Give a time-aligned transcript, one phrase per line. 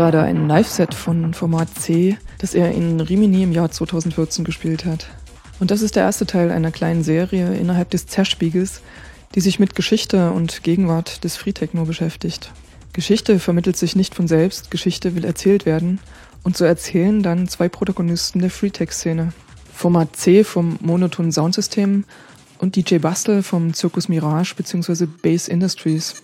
[0.00, 5.06] gerade ein Live-Set von Format C, das er in Rimini im Jahr 2014 gespielt hat.
[5.58, 8.80] Und das ist der erste Teil einer kleinen Serie innerhalb des Zerspiegels,
[9.34, 12.50] die sich mit Geschichte und Gegenwart des Freetechno beschäftigt.
[12.94, 15.98] Geschichte vermittelt sich nicht von selbst, Geschichte will erzählt werden
[16.44, 19.34] und so erzählen dann zwei Protagonisten der Freetech-Szene.
[19.70, 22.04] Format C vom monotonen Soundsystem
[22.56, 25.04] und DJ Bastel vom Circus Mirage bzw.
[25.22, 26.14] Base Industries.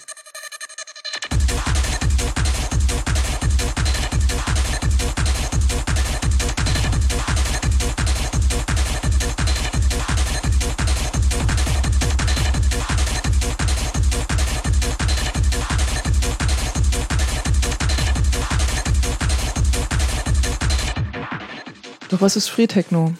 [22.17, 23.12] Doch was ist Free Techno?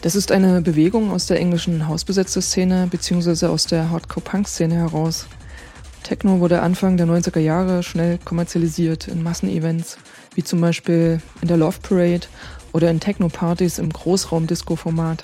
[0.00, 3.46] Das ist eine Bewegung aus der englischen Hausbesetzerszene bzw.
[3.46, 5.28] aus der Hardcore-Punk-Szene heraus.
[6.02, 9.98] Techno wurde Anfang der 90er Jahre schnell kommerzialisiert in Massenevents,
[10.34, 12.26] wie zum Beispiel in der Love Parade
[12.72, 15.22] oder in Techno-Partys im Großraum-Disco-Format.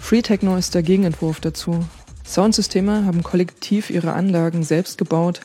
[0.00, 1.84] Free Techno ist der Gegenentwurf dazu.
[2.24, 5.40] Soundsysteme haben kollektiv ihre Anlagen selbst gebaut,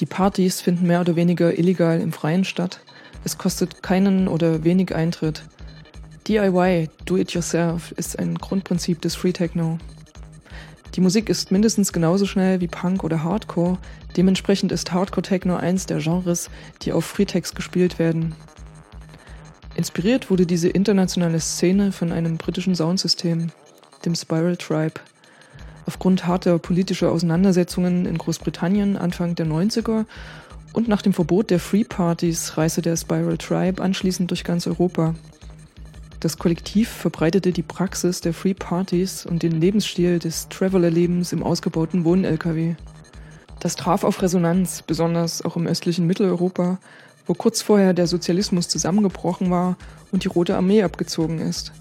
[0.00, 2.80] die Partys finden mehr oder weniger illegal im Freien statt,
[3.22, 5.44] es kostet keinen oder wenig Eintritt.
[6.26, 9.78] DIY, Do It Yourself, ist ein Grundprinzip des Free Techno.
[10.96, 13.78] Die Musik ist mindestens genauso schnell wie Punk oder Hardcore,
[14.16, 16.50] dementsprechend ist Hardcore Techno eins der Genres,
[16.82, 18.34] die auf Freetext gespielt werden.
[19.76, 23.52] Inspiriert wurde diese internationale Szene von einem britischen Soundsystem,
[24.04, 24.94] dem Spiral Tribe.
[25.86, 30.06] Aufgrund harter politischer Auseinandersetzungen in Großbritannien Anfang der 90er
[30.72, 35.14] und nach dem Verbot der Free Partys reiste der Spiral Tribe anschließend durch ganz Europa.
[36.20, 42.04] Das Kollektiv verbreitete die Praxis der Free Parties und den Lebensstil des Traveler-Lebens im ausgebauten
[42.04, 42.74] Wohn-LKW.
[43.60, 46.78] Das traf auf Resonanz, besonders auch im östlichen Mitteleuropa,
[47.26, 49.76] wo kurz vorher der Sozialismus zusammengebrochen war
[50.12, 51.72] und die Rote Armee abgezogen ist.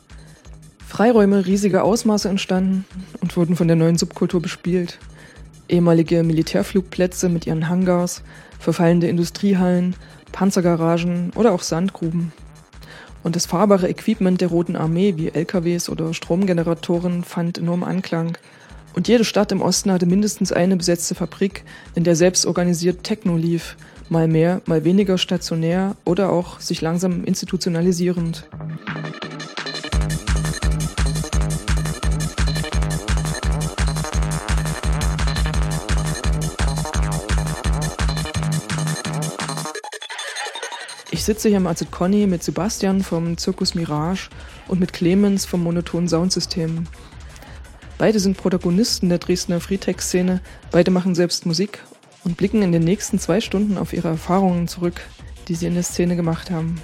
[0.86, 2.86] Freiräume riesiger Ausmaße entstanden
[3.22, 5.00] und wurden von der neuen Subkultur bespielt.
[5.68, 8.22] Ehemalige Militärflugplätze mit ihren Hangars,
[8.60, 9.96] verfallende Industriehallen,
[10.32, 12.34] Panzergaragen oder auch Sandgruben.
[13.26, 18.38] Und das fahrbare Equipment der Roten Armee wie LKWs oder Stromgeneratoren fand enorm Anklang.
[18.94, 21.64] Und jede Stadt im Osten hatte mindestens eine besetzte Fabrik,
[21.96, 23.78] in der selbst organisiert Techno lief,
[24.10, 28.48] mal mehr, mal weniger stationär oder auch sich langsam institutionalisierend.
[41.26, 44.30] Ich sitze hier im AZ Conny mit Sebastian vom Zirkus Mirage
[44.68, 46.84] und mit Clemens vom Monoton Soundsystem.
[47.98, 51.84] Beide sind Protagonisten der Dresdner Freetech-Szene, beide machen selbst Musik
[52.26, 55.02] und blicken in den nächsten zwei Stunden auf ihre Erfahrungen zurück,
[55.48, 56.80] die sie in der Szene gemacht haben.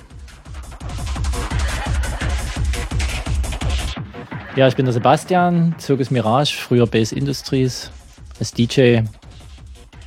[4.56, 7.92] Ja, ich bin der Sebastian, Zirkus Mirage, früher Base Industries.
[8.40, 9.02] Als DJ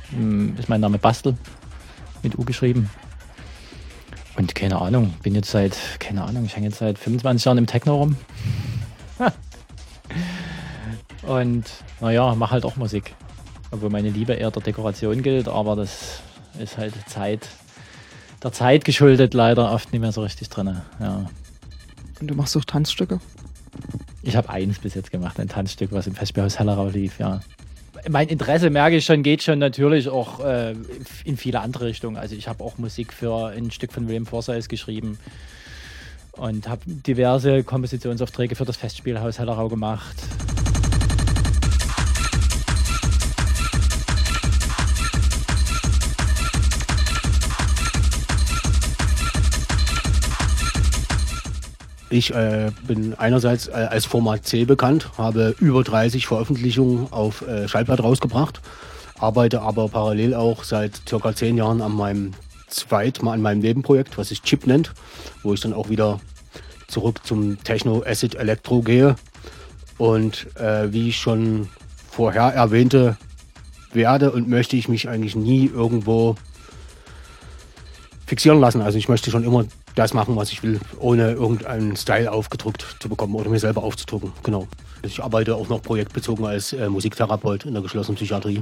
[0.09, 1.37] hm, ist mein Name Bastel,
[2.21, 2.89] mit U geschrieben.
[4.37, 7.67] Und keine Ahnung, bin jetzt seit, keine Ahnung, ich hänge jetzt seit 25 Jahren im
[7.67, 8.17] Techno rum.
[11.23, 11.65] Und
[12.01, 13.15] naja, mache halt auch Musik.
[13.71, 16.21] Obwohl meine Liebe eher der Dekoration gilt, aber das
[16.59, 17.47] ist halt Zeit,
[18.43, 20.81] der Zeit geschuldet leider oft nicht mehr so richtig drin.
[20.99, 21.25] Ja.
[22.19, 23.19] Und du machst auch Tanzstücke?
[24.21, 27.41] Ich habe eins bis jetzt gemacht, ein Tanzstück, was im Festspielhaus Hellerau lief, ja
[28.09, 30.75] mein Interesse, merke ich schon, geht schon natürlich auch äh,
[31.23, 32.17] in viele andere Richtungen.
[32.17, 35.17] Also ich habe auch Musik für ein Stück von William Forsyth geschrieben
[36.33, 40.15] und habe diverse Kompositionsaufträge für das Festspielhaus Hellerau gemacht.
[52.15, 57.67] Ich äh, bin einerseits äh, als Format C bekannt, habe über 30 Veröffentlichungen auf äh,
[57.67, 58.61] Schallplatte rausgebracht.
[59.19, 62.31] arbeite aber parallel auch seit circa zehn Jahren an meinem
[62.69, 64.93] zweit an meinem Nebenprojekt, was sich Chip nennt,
[65.43, 66.21] wo ich dann auch wieder
[66.87, 69.17] zurück zum Techno Acid Electro gehe.
[69.97, 71.67] Und äh, wie ich schon
[72.09, 73.17] vorher erwähnte,
[73.91, 76.37] werde und möchte ich mich eigentlich nie irgendwo
[78.25, 78.79] fixieren lassen.
[78.79, 79.65] Also ich möchte schon immer
[79.95, 84.33] das machen, was ich will, ohne irgendeinen Style aufgedrückt zu bekommen oder mir selber aufzudrucken.
[84.43, 84.67] Genau.
[85.01, 88.61] Ich arbeite auch noch projektbezogen als äh, Musiktherapeut in der geschlossenen Psychiatrie.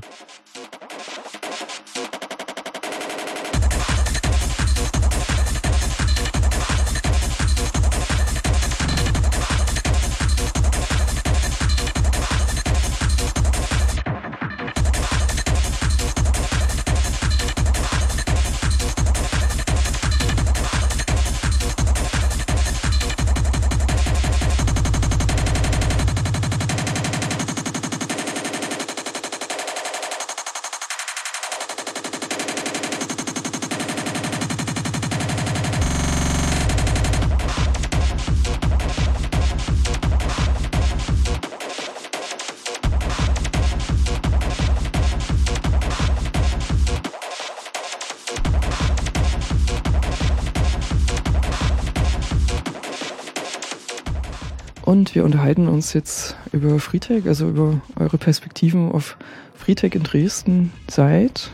[55.14, 59.16] Wir unterhalten uns jetzt über Freetech, also über eure Perspektiven auf
[59.54, 61.52] Freetech in Dresden seit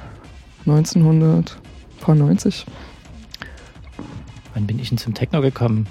[0.66, 2.66] 1990.
[4.54, 5.88] Wann bin ich denn zum Techno gekommen?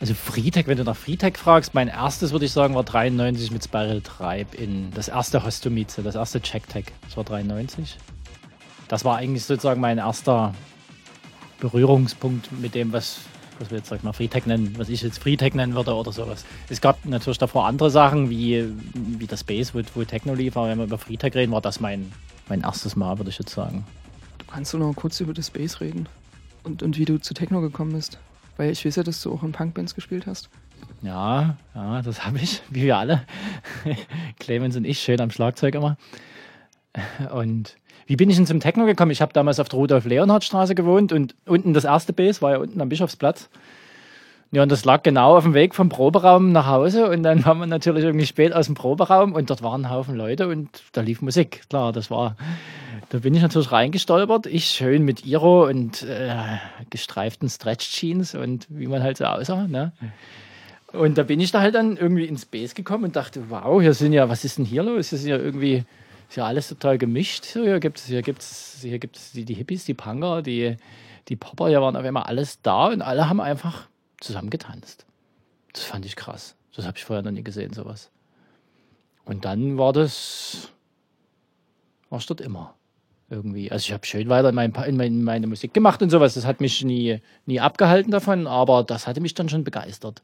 [0.00, 3.62] Also Freetech, wenn du nach Freetech fragst, mein erstes würde ich sagen war 93 mit
[3.62, 6.86] Spiral Tribe in das erste Hostomize, das erste Checktech.
[7.02, 7.98] Das war 93.
[8.88, 10.54] Das war eigentlich sozusagen mein erster
[11.60, 13.18] Berührungspunkt mit dem, was
[13.58, 16.44] was wir jetzt sag mal Freetech nennen, was ich jetzt Freetech nennen würde oder sowas.
[16.68, 20.68] Es gab natürlich davor andere Sachen, wie, wie das Space, wo, wo Techno lief, aber
[20.68, 22.12] wenn wir über Freetech reden, war das mein,
[22.48, 23.86] mein erstes Mal, würde ich jetzt sagen.
[24.38, 26.08] Du kannst du noch kurz über das Space reden
[26.62, 28.18] und, und wie du zu Techno gekommen bist.
[28.56, 30.48] Weil ich weiß ja, dass du auch in Punkbands gespielt hast.
[31.02, 33.26] Ja, ja, das habe ich, wie wir alle.
[34.38, 35.96] Clemens und ich, schön am Schlagzeug immer.
[37.32, 39.10] Und wie bin ich denn zum Techno gekommen?
[39.10, 42.80] Ich habe damals auf der Rudolf-Leonhard-Straße gewohnt und unten das erste Base war ja unten
[42.80, 43.48] am Bischofsplatz.
[44.54, 47.58] Ja, und das lag genau auf dem Weg vom Proberaum nach Hause und dann waren
[47.58, 51.00] wir natürlich irgendwie spät aus dem Proberaum und dort waren ein Haufen Leute und da
[51.00, 51.62] lief Musik.
[51.68, 52.36] Klar, das war,
[53.08, 54.46] da bin ich natürlich reingestolpert.
[54.46, 56.36] Ich schön mit Iro und äh,
[56.88, 59.66] gestreiften Stretch-Jeans und wie man halt so aussah.
[59.66, 59.92] Ne?
[60.92, 63.94] Und da bin ich da halt dann irgendwie ins Base gekommen und dachte, wow, hier
[63.94, 65.08] sind ja, was ist denn hier los?
[65.08, 65.84] Hier sind ja irgendwie
[66.34, 67.44] ist ja alles total gemischt.
[67.44, 70.76] Hier gibt es hier gibt's, hier gibt's die, die Hippies, die Punker, die,
[71.28, 73.86] die Popper, hier waren auf einmal alles da und alle haben einfach
[74.18, 75.06] zusammen getanzt.
[75.72, 76.56] Das fand ich krass.
[76.74, 78.10] Das habe ich vorher noch nie gesehen, sowas.
[79.24, 80.72] Und dann war das,
[82.10, 82.74] war ich dort immer
[83.30, 83.70] irgendwie.
[83.70, 86.34] Also ich habe schön weiter in, mein, in, mein, meine Musik gemacht und sowas.
[86.34, 90.20] Das hat mich nie, nie abgehalten davon, aber das hatte mich dann schon begeistert.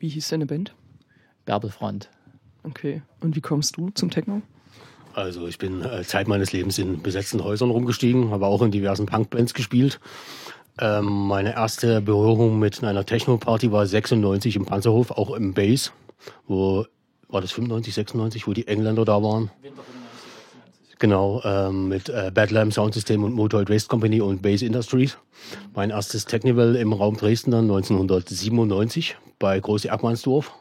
[0.00, 0.74] Wie hieß deine Band?
[1.44, 2.08] Bärbelfront.
[2.64, 3.02] Okay.
[3.20, 4.42] Und wie kommst du zum Techno?
[5.14, 9.06] Also ich bin äh, Zeit meines Lebens in besetzten Häusern rumgestiegen, habe auch in diversen
[9.06, 10.00] Punkbands gespielt.
[10.80, 15.92] Ähm, meine erste Berührung mit einer Techno-Party war 96 im Panzerhof, auch im Bass,
[16.48, 16.84] wo
[17.28, 19.50] war das 95, 96, wo die Engländer da waren.
[20.98, 25.16] Genau, ähm, mit äh, Badlam Soundsystem und Motoid Waste Company und Bass Industries.
[25.74, 30.52] Mein erstes Technival im Raum Dresden dann 1997 bei Große Erkmannsdorf.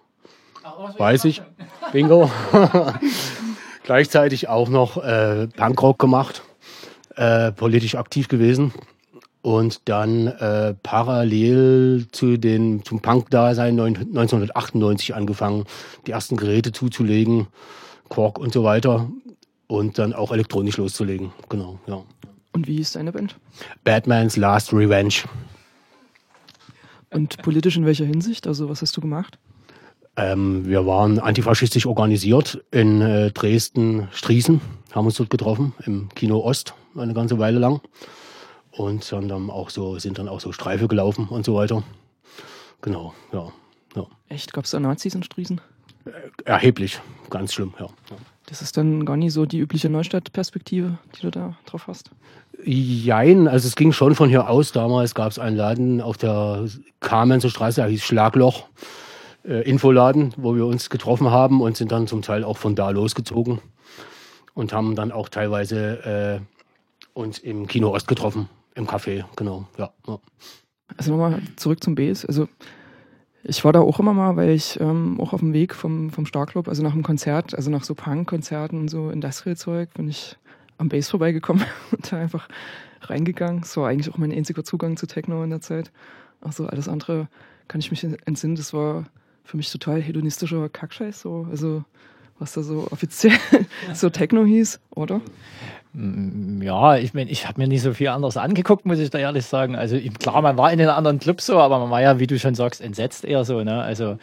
[0.98, 1.41] Weiß ich.
[1.91, 2.29] Bingo.
[3.84, 6.44] gleichzeitig auch noch äh, Punkrock gemacht,
[7.16, 8.74] äh, politisch aktiv gewesen
[9.42, 15.66] und dann äh, parallel zu den, zum Punk-Dasein 1998 angefangen,
[16.08, 17.48] die ersten Geräte zuzulegen,
[18.10, 19.10] Quark und so weiter
[19.68, 21.32] und dann auch elektronisch loszulegen.
[21.50, 22.02] Genau, ja.
[22.54, 23.36] Und wie ist deine Band?
[23.84, 25.24] Batman's Last Revenge.
[27.10, 28.48] Und politisch in welcher Hinsicht?
[28.48, 29.38] Also was hast du gemacht?
[30.15, 36.39] Ähm, wir waren antifaschistisch organisiert in äh, Dresden, Striesen, haben uns dort getroffen im Kino
[36.39, 37.82] Ost eine ganze Weile lang
[38.72, 41.82] und dann auch so sind dann auch so Streife gelaufen und so weiter.
[42.82, 43.51] Genau, ja.
[43.96, 44.05] ja.
[44.29, 44.53] Echt?
[44.53, 45.62] Gab es da Nazis in Striesen?
[46.05, 46.12] Äh,
[46.46, 47.00] erheblich,
[47.32, 47.88] ganz schlimm, ja.
[48.46, 52.12] Das ist dann gar nicht so die übliche Neustadt-Perspektive, die du da drauf hast?
[52.63, 54.74] Jein, also es ging schon von hier aus.
[54.74, 56.67] Damals gab es einen Laden auf der
[57.00, 58.67] Kamenzer Straße, der hieß Schlagloch
[59.43, 62.89] äh, Infoladen, wo wir uns getroffen haben und sind dann zum Teil auch von da
[62.89, 63.59] losgezogen
[64.53, 69.91] und haben dann auch teilweise äh, uns im Kino Ost getroffen, im Café, genau, ja.
[70.07, 70.19] ja.
[70.97, 72.25] Also nochmal zurück zum Bs.
[72.25, 72.47] Also
[73.43, 76.25] ich war da auch immer mal, weil ich ähm, auch auf dem Weg vom, vom
[76.25, 80.38] Starclub, also nach dem Konzert, also nach so Punk-Konzerten und so Industrial-Zeug, bin ich
[80.77, 82.47] am Bass vorbeigekommen und da einfach
[83.01, 83.62] reingegangen.
[83.62, 85.91] Das war eigentlich auch mein einziger Zugang zu Techno in der Zeit.
[86.39, 87.27] Also alles andere
[87.67, 88.55] kann ich mich entsinnen.
[88.55, 89.05] Das war
[89.43, 91.21] für mich total hedonistischer Kackscheiß.
[91.21, 91.47] So.
[91.50, 91.83] Also
[92.39, 93.38] was da so offiziell
[93.93, 95.21] so Techno hieß, oder?
[95.93, 99.19] Mm, ja, ich meine, ich habe mir nicht so viel anderes angeguckt, muss ich da
[99.19, 99.75] ehrlich sagen.
[99.75, 102.39] Also klar, man war in den anderen Clubs so, aber man war ja, wie du
[102.39, 103.63] schon sagst, entsetzt eher so.
[103.63, 103.81] Ne?
[103.81, 104.17] Also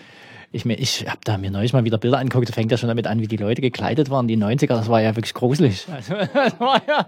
[0.52, 2.88] ich meine, ich habe da mir neulich mal wieder Bilder angeguckt, da fängt ja schon
[2.88, 5.86] damit an, wie die Leute gekleidet waren, die 90er, das war ja wirklich gruselig.
[5.92, 7.06] Also das war ja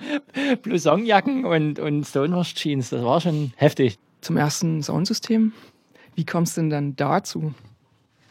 [0.63, 3.99] Blousonjacken und, und Stonehurst-Jeans, das war schon heftig.
[4.21, 5.53] Zum ersten Soundsystem,
[6.15, 7.53] wie kommst du denn dann dazu?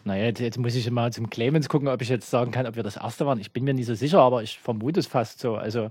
[0.03, 2.75] Naja, jetzt, jetzt, muss ich mal zum Clemens gucken, ob ich jetzt sagen kann, ob
[2.75, 3.39] wir das erste waren.
[3.39, 5.55] Ich bin mir nicht so sicher, aber ich vermute es fast so.
[5.55, 5.89] Also,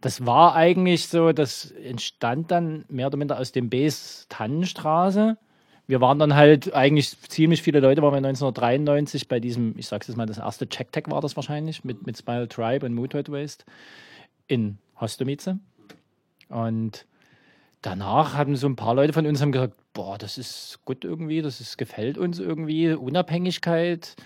[0.00, 5.38] das war eigentlich so, das entstand dann mehr oder minder aus dem Bs Tannenstraße.
[5.86, 10.08] Wir waren dann halt eigentlich ziemlich viele Leute, waren wir 1993 bei diesem, ich sag's
[10.08, 13.64] jetzt mal, das erste Check-Tech war das wahrscheinlich, mit, mit Smile Tribe und Mood Waste
[14.46, 15.56] in Hostomice.
[16.48, 17.06] Und
[17.80, 21.42] danach haben so ein paar Leute von uns haben gesagt, boah, das ist gut irgendwie,
[21.42, 24.16] das ist, gefällt uns irgendwie, Unabhängigkeit,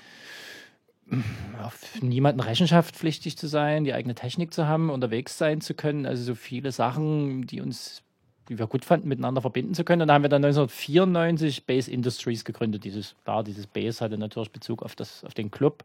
[1.63, 6.05] auf niemanden Rechenschaft pflichtig zu sein, die eigene Technik zu haben, unterwegs sein zu können,
[6.05, 8.03] also so viele Sachen, die uns,
[8.49, 10.03] die wir gut fanden, miteinander verbinden zu können.
[10.03, 12.85] Und da haben wir dann 1994 Base Industries gegründet.
[12.85, 15.85] Dieses, klar, dieses Base hatte natürlich Bezug auf, das, auf den Club.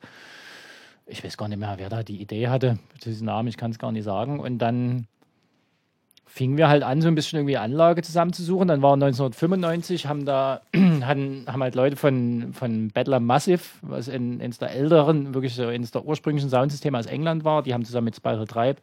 [1.05, 3.79] Ich weiß gar nicht mehr, wer da die Idee hatte, diesen Namen, ich kann es
[3.79, 4.39] gar nicht sagen.
[4.39, 5.07] Und dann
[6.33, 8.69] fingen wir halt an, so ein bisschen irgendwie Anlage zusammenzusuchen.
[8.69, 10.61] Dann war 1995, haben da
[11.01, 15.65] hatten, haben halt Leute von, von Battler Massive, was in, eines der älteren, wirklich so
[15.65, 18.79] eines der ursprünglichen Soundsysteme aus England war, die haben zusammen mit Spiral Tribe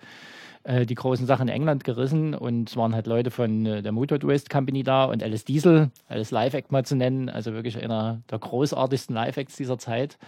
[0.65, 3.93] äh, die großen Sachen in England gerissen und es waren halt Leute von äh, der
[3.93, 8.21] Motor Waste Company da und Alice Diesel, als Live-Act mal zu nennen, also wirklich einer
[8.31, 10.19] der großartigsten Live-Acts dieser Zeit.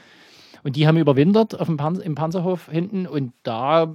[0.62, 3.94] Und die haben überwintert auf dem Pan im Panzerhof hinten und da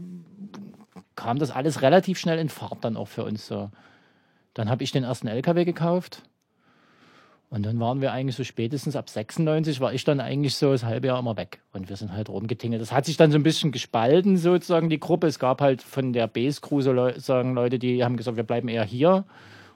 [1.16, 3.70] kam das alles relativ schnell in Fahrt dann auch für uns so.
[4.54, 6.22] Dann habe ich den ersten LKW gekauft.
[7.50, 10.84] Und dann waren wir eigentlich so spätestens ab 96 war ich dann eigentlich so das
[10.84, 11.62] halbe Jahr immer weg.
[11.74, 12.82] Und wir sind halt rumgetingelt.
[12.82, 15.28] Das hat sich dann so ein bisschen gespalten, sozusagen, die Gruppe.
[15.28, 18.44] Es gab halt von der Base Crew so Leu sagen Leute, die haben gesagt, wir
[18.44, 19.26] bleiben eher hier.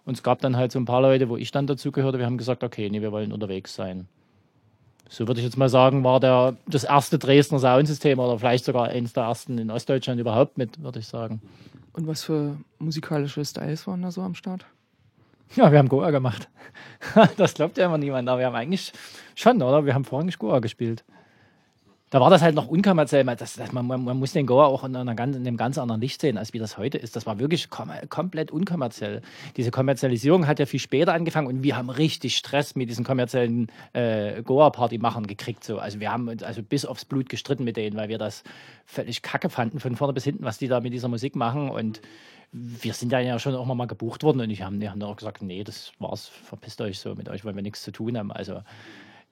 [0.04, 2.26] Und es gab dann halt so ein paar Leute, wo ich dann dazu gehörte, wir
[2.26, 4.08] haben gesagt, okay, nee, wir wollen unterwegs sein
[5.10, 8.90] so würde ich jetzt mal sagen, war der, das erste Dresdner Soundsystem oder vielleicht sogar
[8.90, 11.42] eines der ersten in Ostdeutschland überhaupt mit, würde ich sagen.
[11.94, 14.66] Und was für musikalische Styles waren da so am Start?
[15.56, 16.48] Ja, wir haben Goa gemacht.
[17.38, 18.94] das glaubt ja immer niemand, aber wir haben eigentlich
[19.34, 19.86] schon, oder?
[19.86, 21.04] Wir haben vorhin Goa gespielt
[22.10, 23.24] da war das halt noch unkommerziell.
[23.24, 26.22] Das, das, man, man, muss den Goa auch in, einer in einem ganz anderen Licht
[26.22, 27.16] sehen, als wie das heute ist.
[27.16, 29.22] Das war wirklich kom komplett unkommerziell.
[29.58, 33.68] Diese Kommerzialisierung hat ja viel später angefangen und wir haben richtig Stress mit diesen kommerziellen
[33.94, 35.64] äh, Goa-Party-Machern gekriegt.
[35.64, 35.78] So.
[35.78, 38.44] Also wir haben uns also bis aufs Blut gestritten mit denen, weil wir das
[38.86, 41.70] völlig kacke fanden, von vorne bis hinten, was die da mit dieser Musik machen.
[41.70, 42.02] Und
[42.52, 45.10] wir sind da ja schon auch mal gebucht worden und ich haben, die haben dann
[45.10, 48.18] auch gesagt, nee, das war's, verpisst euch so, mit euch wollen wir nichts zu tun
[48.18, 48.32] haben.
[48.32, 48.62] Also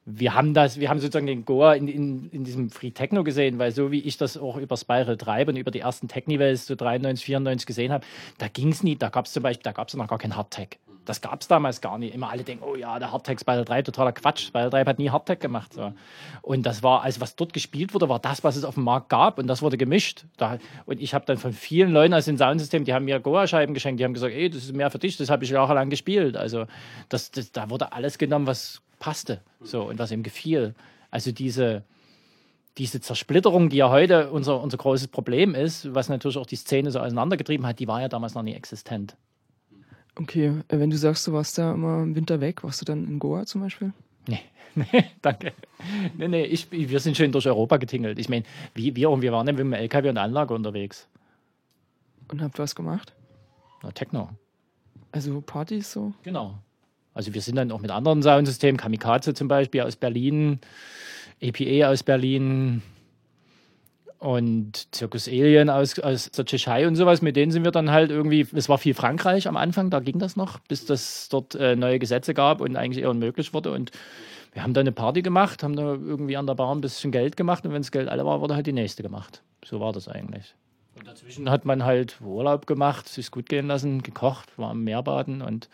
[0.10, 3.60] wir haben das, wir haben sozusagen den Goa in, in, in diesem Free Techno gesehen,
[3.60, 6.76] weil so wie ich das auch über Spiral Tribe und über die ersten Technivals so
[6.76, 8.06] 93, 94 gesehen habe,
[8.38, 10.38] da ging es nie, da gab es zum Beispiel, da gab es noch gar kein
[10.38, 10.80] Hardtech.
[11.08, 12.14] Das gab es damals gar nicht.
[12.14, 14.48] Immer alle denken, oh ja, der Hardtech Spiral 3, totaler Quatsch.
[14.48, 15.74] Spiral 3 hat nie Hardtech gemacht.
[15.74, 15.94] So.
[16.42, 19.08] Und das war, also was dort gespielt wurde, war das, was es auf dem Markt
[19.08, 20.26] gab und das wurde gemischt.
[20.36, 23.74] Da, und ich habe dann von vielen Leuten aus dem Soundsystem, die haben mir Goa-Scheiben
[23.74, 26.36] geschenkt, die haben gesagt, ey, das ist mehr für dich, das habe ich jahrelang gespielt.
[26.36, 26.66] Also
[27.08, 30.76] das, das, da wurde alles genommen, was passte so und was ihm gefiel.
[31.10, 31.84] Also diese,
[32.78, 36.92] diese Zersplitterung, die ja heute unser, unser großes Problem ist, was natürlich auch die Szene
[36.92, 39.16] so auseinandergetrieben hat, die war ja damals noch nie existent.
[40.20, 43.08] Okay, äh, wenn du sagst, du warst da immer im Winter weg, warst du dann
[43.08, 43.94] in Goa zum Beispiel?
[44.28, 44.42] Nee,
[44.76, 45.54] nee, danke.
[46.18, 48.18] Nee, nee, ich, wir sind schön durch Europa getingelt.
[48.18, 48.44] Ich meine,
[48.74, 51.08] wir, wir, wir waren ja mit dem LKW und Anlage unterwegs.
[52.30, 53.14] Und habt was gemacht?
[53.84, 54.30] Na, Techno.
[55.12, 56.14] Also Partys so?
[56.24, 56.56] Genau.
[57.14, 60.60] Also wir sind dann auch mit anderen Soundsystemen, Kamikaze zum Beispiel aus Berlin,
[61.40, 62.82] EPA aus Berlin
[64.20, 67.22] und Circus Alien aus, aus der Tschechei und sowas.
[67.22, 70.20] Mit denen sind wir dann halt irgendwie, es war viel Frankreich am Anfang, da ging
[70.20, 73.72] das noch, bis das dort äh, neue Gesetze gab und eigentlich eher unmöglich wurde.
[73.72, 73.92] Und
[74.54, 77.38] wir haben da eine Party gemacht, haben da irgendwie an der Bar ein bisschen Geld
[77.38, 79.44] gemacht und wenn das Geld alle war, wurde halt die nächste gemacht.
[79.64, 80.56] So war das eigentlich.
[80.96, 85.44] Und dazwischen hat man halt Urlaub gemacht, sich gut gehen lassen, gekocht, war am Meerbaden
[85.44, 85.70] und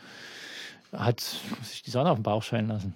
[0.91, 1.21] hat
[1.62, 2.93] sich die Sonne auf den Bauch scheinen lassen.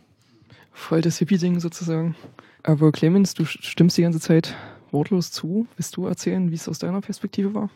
[0.73, 2.15] Voll das Hippie-Ding sozusagen.
[2.63, 4.55] Aber Clemens, du stimmst die ganze Zeit
[4.97, 5.67] wortlos zu.
[5.77, 7.69] Willst du erzählen, wie es aus deiner Perspektive war?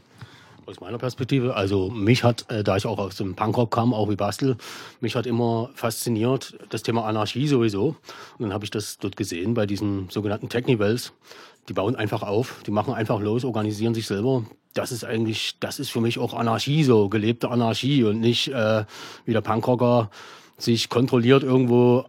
[0.66, 4.10] Aus meiner Perspektive, also mich hat, äh, da ich auch aus dem Punkrock kam, auch
[4.10, 4.58] wie Bastel,
[5.00, 7.96] mich hat immer fasziniert das Thema Anarchie sowieso.
[8.38, 11.14] Und dann habe ich das dort gesehen bei diesen sogenannten Technivals.
[11.70, 15.80] Die bauen einfach auf, die machen einfach los, organisieren sich selber, das ist eigentlich, das
[15.80, 18.86] ist für mich auch Anarchie so, gelebte Anarchie und nicht äh,
[19.26, 20.10] wie der Punkrocker
[20.58, 22.06] sich kontrolliert irgendwo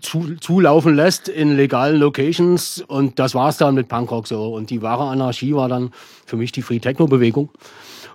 [0.00, 4.54] zu, zulaufen lässt in legalen Locations und das war's dann mit Punkrock so.
[4.54, 5.90] Und die wahre Anarchie war dann
[6.24, 7.50] für mich die Free Techno Bewegung.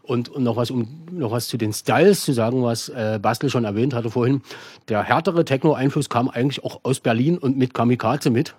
[0.01, 3.49] Und, und noch was, um noch was zu den Styles zu sagen, was äh, Bastel
[3.49, 4.41] schon erwähnt hatte vorhin.
[4.89, 8.55] Der härtere Techno-Einfluss kam eigentlich auch aus Berlin und mit Kamikaze mit,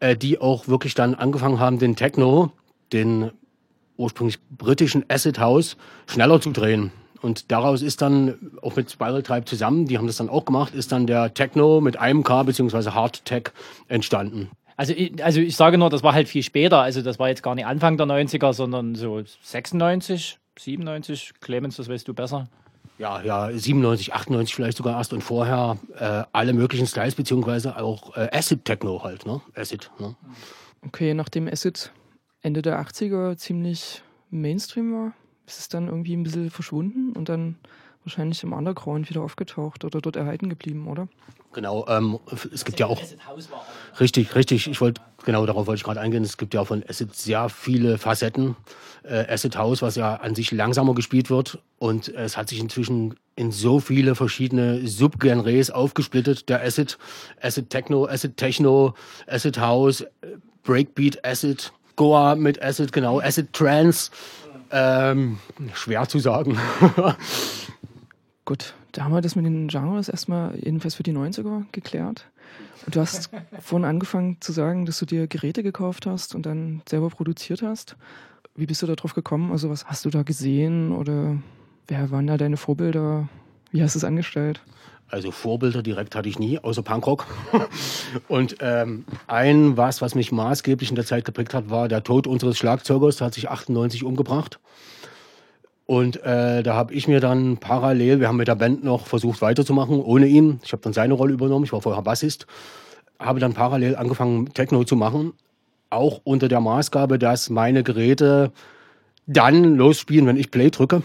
[0.00, 2.52] äh, die auch wirklich dann angefangen haben, den Techno,
[2.92, 3.30] den
[3.96, 6.92] ursprünglich britischen Acid House, schneller zu drehen.
[7.22, 10.74] Und daraus ist dann, auch mit Spiral Tribe zusammen, die haben das dann auch gemacht,
[10.74, 12.90] ist dann der Techno mit einem K bzw.
[12.90, 13.44] Hard Tech
[13.88, 14.50] entstanden.
[14.76, 16.80] Also ich, also ich sage nur, das war halt viel später.
[16.80, 21.34] Also das war jetzt gar nicht Anfang der 90er, sondern so 96, 97.
[21.40, 22.48] Clemens, das weißt du besser.
[22.98, 28.16] Ja, ja, 97, 98 vielleicht sogar erst und vorher äh, alle möglichen Styles, beziehungsweise auch
[28.16, 29.40] äh, Acid Techno halt, ne?
[29.56, 29.90] Acid.
[29.98, 30.14] Ne?
[30.86, 31.90] Okay, nachdem Acid
[32.40, 35.12] Ende der 80er ziemlich Mainstream war,
[35.46, 37.56] ist es dann irgendwie ein bisschen verschwunden und dann
[38.04, 41.08] wahrscheinlich im Underground wieder aufgetaucht oder dort erhalten geblieben, oder?
[41.52, 42.18] Genau, ähm,
[42.52, 43.00] es gibt ja auch.
[44.00, 44.68] Richtig, richtig.
[44.68, 46.24] Ich wollte, genau darauf wollte ich gerade eingehen.
[46.24, 48.56] Es gibt ja von Acid sehr viele Facetten.
[49.04, 51.58] Äh, Acid House, was ja an sich langsamer gespielt wird.
[51.78, 56.48] Und es hat sich inzwischen in so viele verschiedene Subgenres aufgesplittet.
[56.48, 56.98] Der Acid,
[57.40, 58.94] Acid Techno, Acid Techno,
[59.26, 60.04] Acid House,
[60.64, 64.10] Breakbeat Acid, Goa mit Acid, genau, Acid Trance.
[64.76, 65.38] Ähm,
[65.72, 66.58] schwer zu sagen.
[68.44, 72.26] Gut, da haben wir das mit den Genres erstmal jedenfalls für die 90er geklärt.
[72.84, 76.82] Und du hast vorhin angefangen zu sagen, dass du dir Geräte gekauft hast und dann
[76.88, 77.94] selber produziert hast.
[78.56, 79.52] Wie bist du darauf gekommen?
[79.52, 81.36] Also was hast du da gesehen oder
[81.86, 83.28] wer waren da deine Vorbilder?
[83.70, 84.60] Wie hast du es angestellt?
[85.08, 87.26] Also Vorbilder direkt hatte ich nie, außer Punkrock.
[88.28, 92.26] Und ähm, ein was, was mich maßgeblich in der Zeit geprägt hat, war der Tod
[92.26, 93.16] unseres Schlagzeugers.
[93.16, 94.58] Der hat sich 98 umgebracht.
[95.86, 99.42] Und äh, da habe ich mir dann parallel, wir haben mit der Band noch versucht
[99.42, 100.60] weiterzumachen, ohne ihn.
[100.64, 102.46] Ich habe dann seine Rolle übernommen, ich war vorher Bassist.
[103.18, 105.34] Habe dann parallel angefangen, Techno zu machen.
[105.90, 108.52] Auch unter der Maßgabe, dass meine Geräte
[109.26, 111.02] dann losspielen, wenn ich Play drücke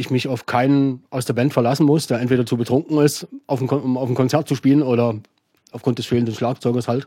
[0.00, 3.60] ich mich auf keinen aus der Band verlassen muss, der entweder zu betrunken ist, auf
[3.60, 5.14] ein, um auf ein Konzert zu spielen oder
[5.72, 7.06] aufgrund des fehlenden Schlagzeugers halt.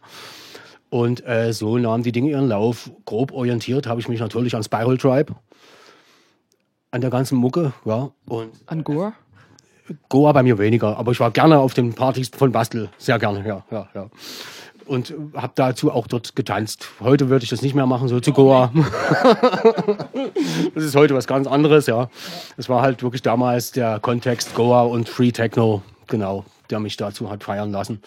[0.90, 2.92] Und äh, so nahmen die Dinge ihren Lauf.
[3.06, 5.34] Grob orientiert habe ich mich natürlich an Spiral Tribe,
[6.94, 8.12] an der ganzen Mucke, ja.
[8.28, 9.14] Und an Goa?
[10.10, 13.46] Goa bei mir weniger, aber ich war gerne auf den Partys von Bastel, sehr gerne,
[13.46, 14.10] ja, ja, ja
[14.86, 16.90] und habe dazu auch dort getanzt.
[17.00, 18.70] Heute würde ich das nicht mehr machen, so zu Goa.
[20.76, 22.10] das ist heute was ganz anderes, ja.
[22.58, 27.30] Es war halt wirklich damals der Kontext Goa und Free Techno, genau, der mich dazu
[27.30, 28.02] hat feiern lassen.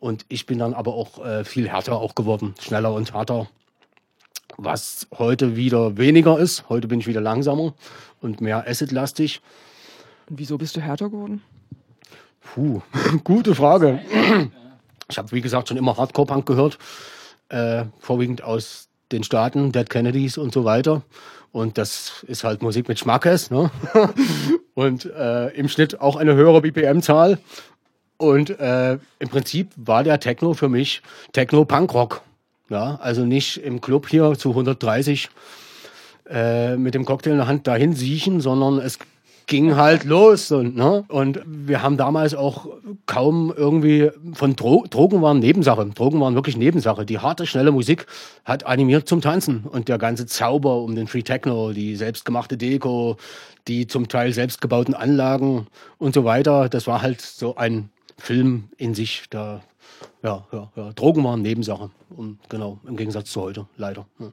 [0.00, 3.46] Und ich bin dann aber auch äh, viel härter auch geworden, schneller und härter.
[4.58, 6.68] Was heute wieder weniger ist.
[6.68, 7.74] Heute bin ich wieder langsamer
[8.20, 9.40] und mehr Acid-lastig.
[10.28, 11.42] Und wieso bist du härter geworden?
[12.40, 12.80] Puh,
[13.24, 14.00] gute Frage.
[15.08, 16.78] Ich habe, wie gesagt, schon immer Hardcore-Punk gehört,
[17.48, 21.02] äh, vorwiegend aus den Staaten, Dead Kennedys und so weiter.
[21.52, 23.50] Und das ist halt Musik mit Schmackes.
[23.50, 23.70] Ne?
[24.74, 27.38] und äh, im Schnitt auch eine höhere BPM-Zahl.
[28.18, 31.02] Und äh, im Prinzip war der Techno für mich
[31.32, 32.22] Techno-Punk-Rock.
[32.68, 35.30] Ja, also nicht im Club hier zu 130
[36.30, 38.98] äh, mit dem Cocktail in der Hand dahin siechen, sondern es
[39.46, 40.50] ging halt los.
[40.50, 41.04] Und, ne?
[41.08, 42.68] und wir haben damals auch
[43.06, 45.86] kaum irgendwie von Dro Drogen waren Nebensache.
[45.86, 47.06] Drogen waren wirklich Nebensache.
[47.06, 48.06] Die harte, schnelle Musik
[48.44, 49.64] hat animiert zum Tanzen.
[49.64, 53.16] Und der ganze Zauber um den Free Techno, die selbstgemachte Deko,
[53.68, 55.66] die zum Teil selbstgebauten Anlagen
[55.98, 59.24] und so weiter, das war halt so ein Film in sich.
[59.30, 59.62] Da,
[60.22, 60.92] ja, ja, ja.
[60.92, 61.90] Drogen waren Nebensache.
[62.10, 64.06] Und genau, im Gegensatz zu heute, leider.
[64.18, 64.32] Ja.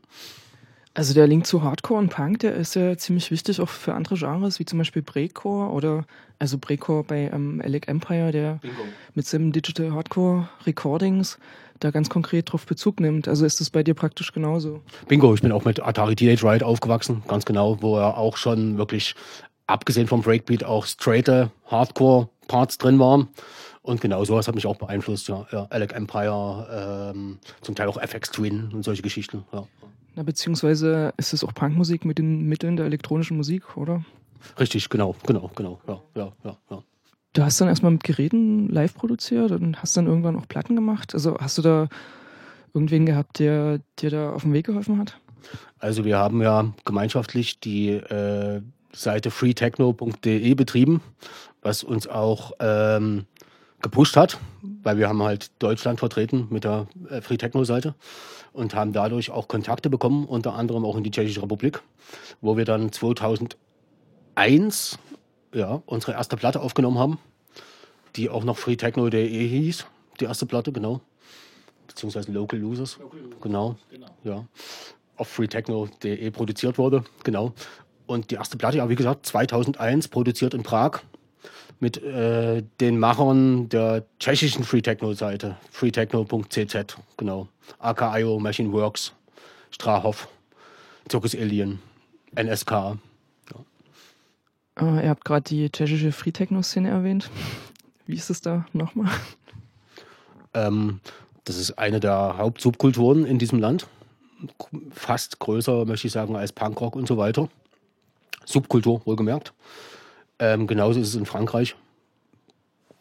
[0.95, 4.15] Also der Link zu Hardcore und Punk, der ist ja ziemlich wichtig auch für andere
[4.15, 6.06] Genres, wie zum Beispiel Breakcore oder
[6.38, 8.84] also Breakcore bei ähm, Alec Empire, der Bingo.
[9.15, 11.39] mit seinem Digital Hardcore Recordings
[11.79, 13.27] da ganz konkret drauf Bezug nimmt.
[13.27, 14.82] Also ist das bei dir praktisch genauso?
[15.08, 18.77] Bingo, ich bin auch mit Atari Teenage Riot aufgewachsen, ganz genau, wo er auch schon
[18.77, 19.15] wirklich,
[19.67, 23.29] abgesehen vom Breakbeat, auch straighte Hardcore-Parts drin waren.
[23.82, 25.45] Und genau sowas hat mich auch beeinflusst, ja.
[25.51, 29.65] ja Alec Empire, ähm, zum Teil auch FX Twin und solche Geschichten, ja.
[30.15, 34.04] Na, beziehungsweise ist es auch Punkmusik mit den Mitteln der elektronischen Musik, oder?
[34.60, 36.84] Richtig, genau, genau, genau, ja, ja, ja, ja.
[37.34, 41.15] Du hast dann erstmal mit Geräten live produziert und hast dann irgendwann auch Platten gemacht.
[41.15, 41.88] Also hast du da
[42.76, 45.17] irgendwen gehabt, der dir da auf dem Weg geholfen hat?
[45.80, 48.62] Also wir haben ja gemeinschaftlich die äh,
[48.93, 51.02] Seite freetechno.de betrieben,
[51.63, 53.26] was uns auch ähm,
[53.82, 54.38] gepusht hat,
[54.84, 57.95] weil wir haben halt Deutschland vertreten mit der äh, Free Techno Seite
[58.54, 61.82] und haben dadurch auch Kontakte bekommen, unter anderem auch in die Tschechische Republik,
[62.42, 65.00] wo wir dann 2001
[65.54, 67.20] ja, unsere erste Platte aufgenommen haben,
[68.16, 69.86] die auch noch freetechno.de hieß,
[70.20, 71.02] die erste Platte, genau.
[71.88, 73.42] Beziehungsweise Local Losers, Local Losers.
[73.42, 73.76] Genau.
[73.89, 74.08] genau.
[74.24, 74.46] Ja.
[75.16, 77.54] Auf freetechno.de produziert wurde, genau.
[78.06, 81.02] Und die erste Platte, ja, wie gesagt, 2001, produziert in Prag
[81.84, 87.50] mit äh, den Machern der tschechischen Free Techno Seite, freetechno.cz, genau.
[87.80, 89.13] AKIO, Machine Works,
[89.69, 90.30] Strahov,
[91.10, 91.80] Zirkus Alien,
[92.36, 92.72] NSK.
[92.72, 92.98] Ja.
[94.80, 97.30] Äh, ihr habt gerade die tschechische Free Techno Szene erwähnt.
[98.08, 99.12] Wie ist es da nochmal?
[100.54, 101.02] Ähm,
[101.43, 103.88] das ist eine der Hauptsubkulturen in diesem Land.
[104.91, 107.50] Fast größer, möchte ich sagen, als Punkrock und so weiter.
[108.46, 109.54] Subkultur, wohlgemerkt.
[110.39, 111.76] Ähm, genauso ist es in Frankreich.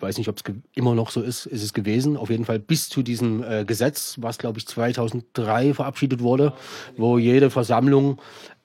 [0.00, 0.42] Weiß nicht, ob es
[0.74, 1.46] immer noch so ist.
[1.46, 2.16] Ist es gewesen.
[2.16, 6.52] Auf jeden Fall bis zu diesem äh, Gesetz, was glaube ich 2003 verabschiedet wurde,
[6.96, 8.20] wo jede Versammlung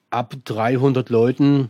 [0.10, 1.70] ab 300 Leuten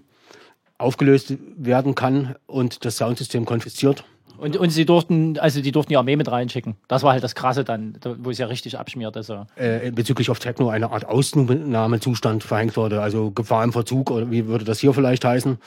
[0.77, 4.03] aufgelöst werden kann und das Soundsystem konfisziert.
[4.37, 6.75] Und, und sie durften, also die durften die Armee mit reinschicken.
[6.87, 9.17] Das war halt das Krasse dann, wo es ja richtig abschmiert.
[9.17, 9.47] Also.
[9.55, 14.45] Äh, bezüglich auf Techno eine Art Ausnahmezustand verhängt wurde, also Gefahr im Verzug, oder wie
[14.45, 15.57] würde das hier vielleicht heißen?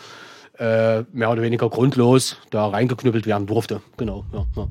[0.59, 3.81] Äh, mehr oder weniger grundlos da reingeknüppelt werden durfte.
[3.97, 4.47] Genau, ja.
[4.57, 4.69] ja.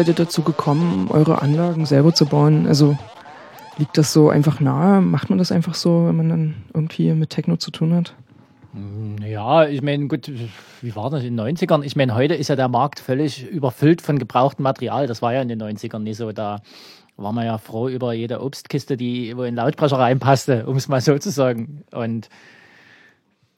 [0.00, 2.66] Seid ihr dazu gekommen, eure Anlagen selber zu bauen?
[2.66, 2.96] Also
[3.76, 5.02] liegt das so einfach nahe?
[5.02, 8.14] Macht man das einfach so, wenn man dann irgendwie mit Techno zu tun hat?
[9.22, 10.32] Ja, ich meine, gut,
[10.80, 11.82] wie war das in den 90ern?
[11.82, 15.06] Ich meine, heute ist ja der Markt völlig überfüllt von gebrauchtem Material.
[15.06, 16.32] Das war ja in den 90ern nicht so.
[16.32, 16.62] Da
[17.18, 21.02] war man ja froh über jede Obstkiste, die wo in Lautsprecher reinpasste, um es mal
[21.02, 21.82] so zu sagen.
[21.92, 22.30] Und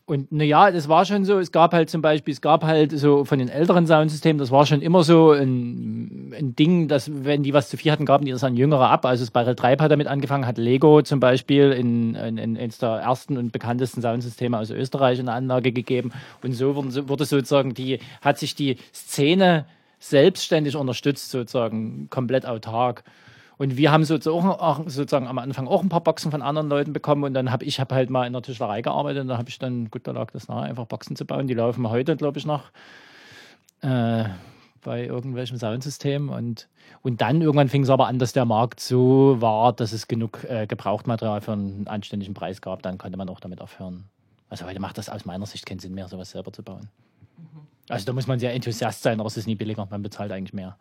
[0.05, 3.25] und naja, das war schon so, es gab halt zum Beispiel, es gab halt so
[3.25, 7.55] von den älteren Soundsystemen, das war schon immer so ein, ein Ding, dass wenn die
[7.55, 9.07] was zu viel hatten, gaben die das an Jüngere ab.
[9.07, 12.91] Also Spiral Tribe hat damit angefangen, hat Lego zum Beispiel in, in, in eines der
[12.91, 16.13] ersten und bekanntesten Soundsysteme aus Österreich eine Anlage gegeben.
[16.43, 19.67] Und so wurde, wurde sozusagen die, hat sich die Szene
[20.01, 23.05] selbstständig unterstützt, sozusagen komplett autark.
[23.63, 26.93] Und wir haben sozusagen, auch, sozusagen am Anfang auch ein paar Boxen von anderen Leuten
[26.93, 29.49] bekommen und dann habe ich hab halt mal in der Tischlerei gearbeitet und da habe
[29.51, 31.47] ich dann, gut, da lag das nahe, einfach Boxen zu bauen.
[31.47, 32.73] Die laufen heute, glaube ich, noch
[33.83, 34.25] äh,
[34.81, 36.69] bei irgendwelchem Soundsystem und,
[37.03, 40.43] und dann irgendwann fing es aber an, dass der Markt so war, dass es genug
[40.43, 42.83] äh, Gebrauchtmaterial für einen anständigen Preis gab.
[42.83, 44.07] Dann konnte man auch damit aufhören.
[44.49, 46.89] Also heute macht das aus meiner Sicht keinen Sinn mehr, sowas selber zu bauen.
[47.89, 49.87] Also da muss man sehr Enthusiast sein, aber es ist nie billiger.
[49.89, 50.77] Man bezahlt eigentlich mehr.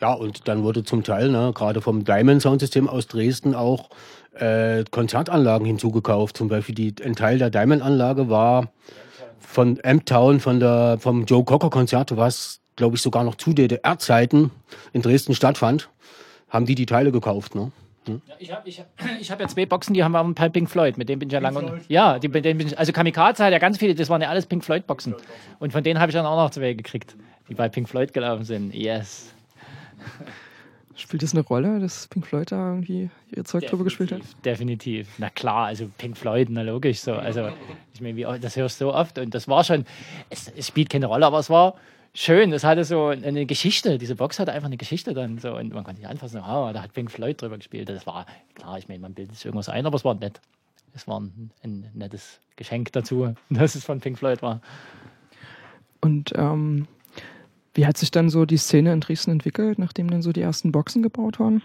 [0.00, 3.90] Ja, und dann wurde zum Teil, ne, gerade vom Diamond Soundsystem aus Dresden auch
[4.34, 6.36] äh, Konzertanlagen hinzugekauft.
[6.36, 8.68] Zum Beispiel die, ein Teil der Diamond-Anlage war
[9.40, 14.50] von M-Town, von der, vom Joe Cocker Konzert, was, glaube ich, sogar noch zu DDR-Zeiten
[14.92, 15.88] in Dresden stattfand,
[16.48, 17.54] haben die die Teile gekauft.
[17.54, 17.72] Ne?
[18.06, 18.22] Hm?
[18.26, 18.86] Ja, ich habe ich hab,
[19.20, 21.32] ich hab ja zwei Boxen, die haben wir bei Pink Floyd, mit dem bin ich
[21.32, 21.80] ja lange.
[21.88, 24.46] Ja, die, den bin ich, also Kamikaze hat ja ganz viele, das waren ja alles
[24.46, 25.14] Pink Floyd-Boxen.
[25.58, 27.16] Und von denen habe ich dann auch noch zwei gekriegt,
[27.48, 28.74] die bei Pink Floyd gelaufen sind.
[28.74, 29.34] Yes.
[30.98, 34.22] Spielt das eine Rolle, dass Pink Floyd da irgendwie ihr Zeug drüber gespielt hat?
[34.44, 35.08] Definitiv.
[35.18, 37.12] Na klar, also Pink Floyd, na logisch so.
[37.12, 37.50] Also,
[37.94, 39.84] ich meine, das hörst du so oft und das war schon,
[40.28, 41.76] es, es spielt keine Rolle, aber es war
[42.14, 42.52] schön.
[42.52, 43.96] Es hatte so eine Geschichte.
[43.96, 46.82] Diese Box hatte einfach eine Geschichte dann so und man konnte nicht anfassen, oh, da
[46.82, 47.88] hat Pink Floyd drüber gespielt.
[47.88, 50.40] Das war, klar, ich meine, man bildet sich irgendwas ein, aber es war nett.
[50.94, 54.60] Es war ein, ein nettes Geschenk dazu, dass es von Pink Floyd war.
[56.00, 56.88] Und ähm,
[57.78, 60.72] wie hat sich dann so die Szene in Dresden entwickelt, nachdem dann so die ersten
[60.72, 61.62] Boxen gebaut waren?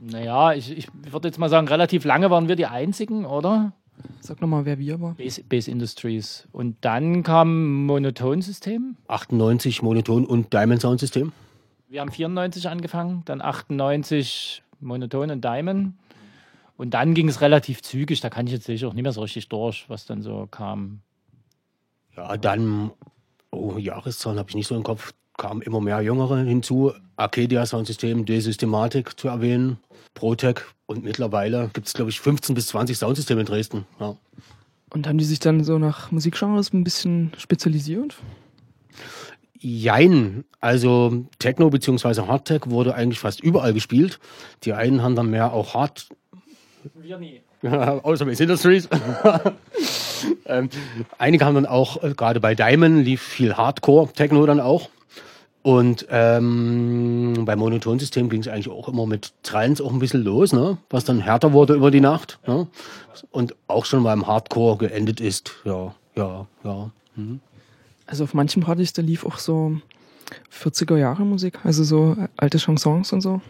[0.00, 3.72] Naja, ich, ich würde jetzt mal sagen, relativ lange waren wir die Einzigen, oder?
[4.18, 5.14] Sag nochmal, wer wir war.
[5.14, 6.48] Base, Base Industries.
[6.50, 8.96] Und dann kam Monoton-System.
[9.06, 11.30] 98 Monoton und Diamond Sound System.
[11.88, 15.94] Wir haben 94 angefangen, dann 98 Monoton und Diamond.
[16.76, 19.20] Und dann ging es relativ zügig, da kann ich jetzt sicher auch nicht mehr so
[19.20, 21.02] richtig durch, was dann so kam.
[22.16, 22.90] Ja, dann,
[23.50, 26.92] oh, Jahreszahlen habe ich nicht so im Kopf kamen immer mehr Jüngere hinzu.
[27.16, 29.78] Arcadia Soundsystem, D-Systematik zu erwähnen,
[30.14, 33.86] Protec und mittlerweile gibt es, glaube ich, 15 bis 20 Soundsysteme in Dresden.
[33.98, 34.16] Ja.
[34.90, 38.16] Und haben die sich dann so nach Musikgenres ein bisschen spezialisiert?
[39.58, 40.44] Jein.
[40.60, 42.26] Also Techno bzw.
[42.26, 44.18] Hardtech wurde eigentlich fast überall gespielt.
[44.64, 46.08] Die einen haben dann mehr auch Hard.
[46.94, 47.40] Wir nie.
[47.62, 48.88] Außer Base Industries.
[50.46, 50.68] ähm,
[51.18, 54.88] einige haben dann auch, äh, gerade bei Diamond lief viel Hardcore-Techno dann auch.
[55.62, 60.54] Und ähm, beim Monotonsystem ging es eigentlich auch immer mit Trends auch ein bisschen los,
[60.54, 60.78] ne?
[60.88, 62.38] was dann härter wurde über die Nacht.
[62.46, 62.66] Ne?
[63.30, 65.52] Und auch schon beim Hardcore geendet ist.
[65.64, 66.90] Ja, ja, ja.
[67.14, 67.40] Mhm.
[68.06, 69.76] Also auf manchen Partys, da lief auch so
[70.50, 73.42] 40er Jahre Musik, also so alte Chansons und so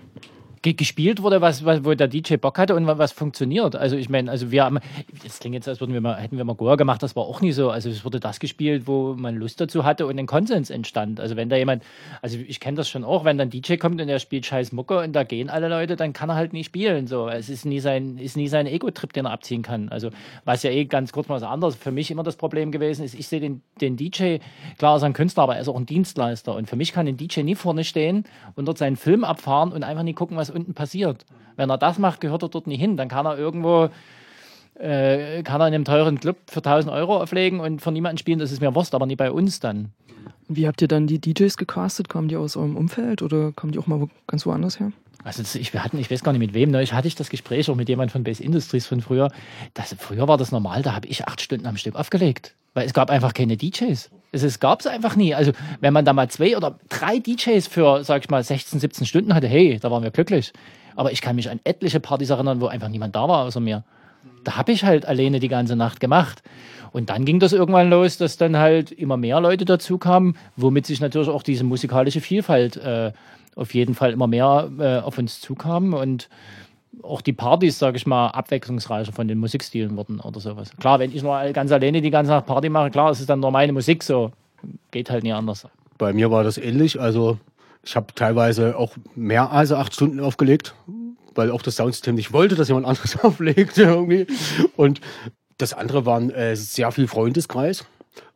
[0.62, 3.77] gespielt wurde, was, was, wo der DJ Bock hatte und was funktioniert.
[3.77, 4.79] Also ich meine, also wir haben,
[5.25, 7.40] das klingt jetzt, als würden wir mal, hätten wir mal Goa gemacht, das war auch
[7.40, 7.70] nie so.
[7.70, 11.18] Also es wurde das gespielt, wo man Lust dazu hatte und ein Konsens entstand.
[11.18, 11.83] Also wenn da jemand,
[12.20, 14.99] also ich kenne das schon auch, wenn dann DJ kommt und er spielt scheiß Mucke
[14.99, 17.07] und da gehen alle Leute, dann kann er halt nicht spielen.
[17.07, 19.88] So, es ist nie sein, ist nie sein Ego-Trip, den er abziehen kann.
[19.88, 20.11] Also
[20.44, 23.14] was ja eh ganz kurz mal was anderes für mich immer das Problem gewesen ist,
[23.14, 24.37] ich sehe den, den DJ,
[24.77, 26.55] klar ist ein Künstler, aber er ist auch ein Dienstleister.
[26.55, 28.25] Und für mich kann ein DJ nie vorne stehen
[28.57, 31.25] und dort seinen Film abfahren und einfach nie gucken, was unten passiert.
[31.57, 32.97] Wenn er das macht, gehört er dort nicht hin.
[32.97, 33.91] Dann kann er irgendwo,
[34.79, 38.39] äh, kann er in einem teuren Club für 1000 Euro auflegen und für niemanden spielen,
[38.39, 39.93] das ist mir Wurst, aber nicht bei uns dann.
[40.49, 42.09] Wie habt ihr dann die DJs gecastet?
[42.09, 44.93] Kommen die aus eurem Umfeld oder kommen die auch mal ganz woanders her?
[45.23, 47.71] Also ich, wir hatten, ich weiß gar nicht mit wem, neulich hatte ich das Gespräch
[47.71, 49.31] auch mit jemandem von Base Industries von früher.
[49.75, 52.95] Das, früher war das normal, da habe ich acht Stunden am Stück aufgelegt, weil es
[52.95, 54.11] gab einfach keine DJs.
[54.33, 55.35] Es, gab es einfach nie.
[55.35, 59.07] Also wenn man da mal zwei oder drei DJs für, sag ich mal, 16, 17
[59.07, 60.53] Stunden hatte, hey, da waren wir glücklich.
[60.95, 63.85] Aber ich kann mich an etliche Partys erinnern, wo einfach niemand da war außer mir.
[64.45, 66.43] Da habe ich halt alleine die ganze Nacht gemacht.
[66.93, 70.87] Und dann ging das irgendwann los, dass dann halt immer mehr Leute dazu kamen, womit
[70.87, 73.13] sich natürlich auch diese musikalische Vielfalt äh,
[73.55, 76.29] auf jeden Fall immer mehr äh, auf uns zukamen und
[77.03, 80.70] auch die Partys, sage ich mal, abwechslungsreicher von den Musikstilen wurden oder sowas.
[80.81, 83.40] Klar, wenn ich nur ganz alleine die ganze Nacht Party mache, klar, es ist dann
[83.40, 84.33] nur meine Musik so.
[84.90, 85.66] Geht halt nie anders.
[85.98, 87.00] Bei mir war das ähnlich.
[87.00, 87.38] Also
[87.85, 90.74] Ich habe teilweise auch mehr als acht Stunden aufgelegt,
[91.35, 94.26] weil auch das Soundsystem nicht wollte, dass jemand anderes auflegt irgendwie.
[94.76, 95.00] Und
[95.59, 97.87] das andere war äh, sehr viel Freundeskreis.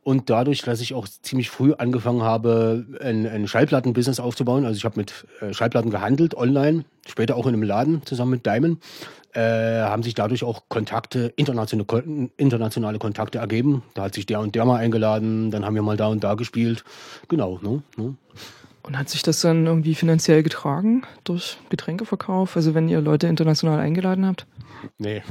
[0.05, 4.85] Und dadurch, dass ich auch ziemlich früh angefangen habe, ein, ein Schallplattenbusiness aufzubauen, also ich
[4.85, 8.83] habe mit äh, Schallplatten gehandelt, online, später auch in einem Laden zusammen mit Diamond,
[9.33, 13.83] äh, haben sich dadurch auch Kontakte, internationale, internationale Kontakte ergeben.
[13.95, 16.35] Da hat sich der und der mal eingeladen, dann haben wir mal da und da
[16.35, 16.85] gespielt.
[17.29, 17.59] Genau.
[17.63, 18.15] Ne, ne.
[18.87, 22.55] Und hat sich das dann irgendwie finanziell getragen durch Getränkeverkauf?
[22.55, 24.47] Also wenn ihr Leute international eingeladen habt?
[24.99, 25.23] Nee,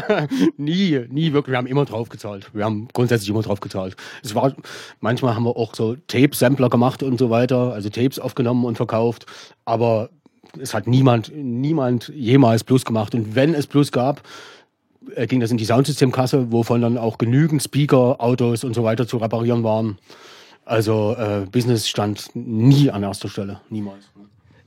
[0.56, 1.52] nie, nie wirklich.
[1.52, 2.50] Wir haben immer drauf gezahlt.
[2.52, 3.96] Wir haben grundsätzlich immer drauf gezahlt.
[4.24, 4.54] Es war,
[5.00, 9.26] manchmal haben wir auch so Tape-Sampler gemacht und so weiter, also Tapes aufgenommen und verkauft.
[9.64, 10.10] Aber
[10.60, 13.14] es hat niemand, niemand jemals Plus gemacht.
[13.14, 14.22] Und wenn es Plus gab,
[15.14, 19.06] äh, ging das in die Soundsystemkasse, wovon dann auch genügend Speaker, Autos und so weiter
[19.06, 19.98] zu reparieren waren.
[20.66, 24.10] Also äh, Business stand nie an erster Stelle, niemals.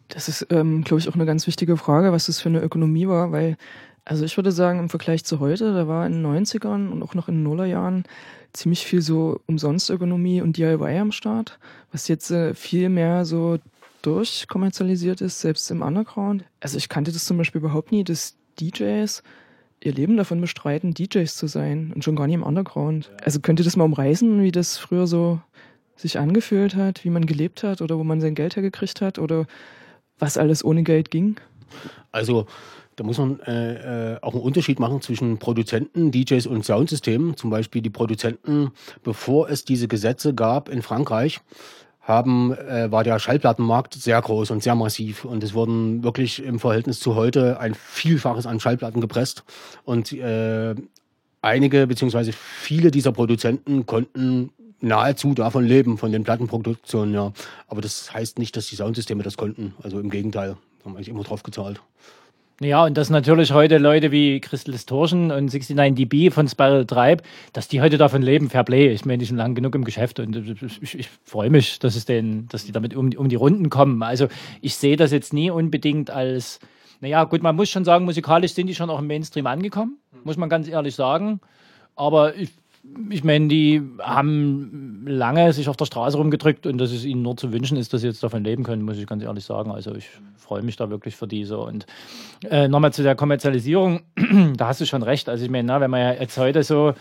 [0.08, 3.08] Das ist, ähm, glaube ich, auch eine ganz wichtige Frage, was das für eine Ökonomie
[3.08, 3.58] war, weil,
[4.06, 7.14] also ich würde sagen, im Vergleich zu heute, da war in den 90ern und auch
[7.14, 8.06] noch in den Nullerjahren
[8.54, 11.60] ziemlich viel so Umsonstökonomie und DIY am Start,
[11.92, 13.60] was jetzt äh, viel mehr so
[14.02, 16.46] durchkommerzialisiert ist, selbst im Underground.
[16.62, 19.22] Also ich kannte das zum Beispiel überhaupt nie, dass DJs
[19.82, 23.12] ihr Leben davon bestreiten, DJs zu sein und schon gar nicht im Underground.
[23.24, 25.42] Also könnt ihr das mal umreißen, wie das früher so
[26.00, 29.46] sich angefühlt hat, wie man gelebt hat oder wo man sein Geld hergekriegt hat oder
[30.18, 31.40] was alles ohne Geld ging?
[32.12, 32.48] Also
[32.96, 37.38] da muss man äh, äh, auch einen Unterschied machen zwischen Produzenten, DJs und Soundsystemen.
[37.38, 38.72] Zum Beispiel die Produzenten,
[39.04, 41.40] bevor es diese Gesetze gab in Frankreich,
[42.02, 45.24] haben, äh, war der Schallplattenmarkt sehr groß und sehr massiv.
[45.24, 49.44] Und es wurden wirklich im Verhältnis zu heute ein Vielfaches an Schallplatten gepresst.
[49.86, 50.76] Und äh,
[51.42, 54.52] einige beziehungsweise viele dieser Produzenten konnten
[54.82, 57.34] nahezu davon leben, von den Plattenproduktionen, ja.
[57.68, 59.74] Aber das heißt nicht, dass die Soundsysteme das konnten.
[59.84, 61.82] Also im Gegenteil, haben eigentlich immer drauf gezahlt.
[62.62, 67.24] Ja, und dass natürlich heute Leute wie Crystal Distortion und 69dB von Spiral Tribe,
[67.54, 68.92] dass die heute davon leben, fair play.
[68.92, 70.36] Ich meine, die sind lang genug im Geschäft und
[70.82, 74.04] ich, ich freue mich, dass es denen, dass die damit um, um die Runden kommen.
[74.04, 74.28] Also
[74.62, 76.60] ich sehe das jetzt nie unbedingt als,
[77.00, 80.36] naja, gut, man muss schon sagen, musikalisch sind die schon auch im Mainstream angekommen, muss
[80.36, 81.40] man ganz ehrlich sagen.
[81.96, 82.50] Aber ich
[83.10, 87.38] ich meine, die haben lange sich auf der Straße rumgedrückt und dass es ihnen nur
[87.38, 89.72] zu wünschen ist, dass sie jetzt davon leben können, muss ich ganz ehrlich sagen.
[89.72, 91.58] Also ich freue mich da wirklich für diese.
[91.58, 91.86] Und
[92.50, 94.02] äh, nochmal zu der Kommerzialisierung,
[94.58, 95.30] da hast du schon recht.
[95.30, 96.94] Also ich meine, wenn man ja jetzt heute so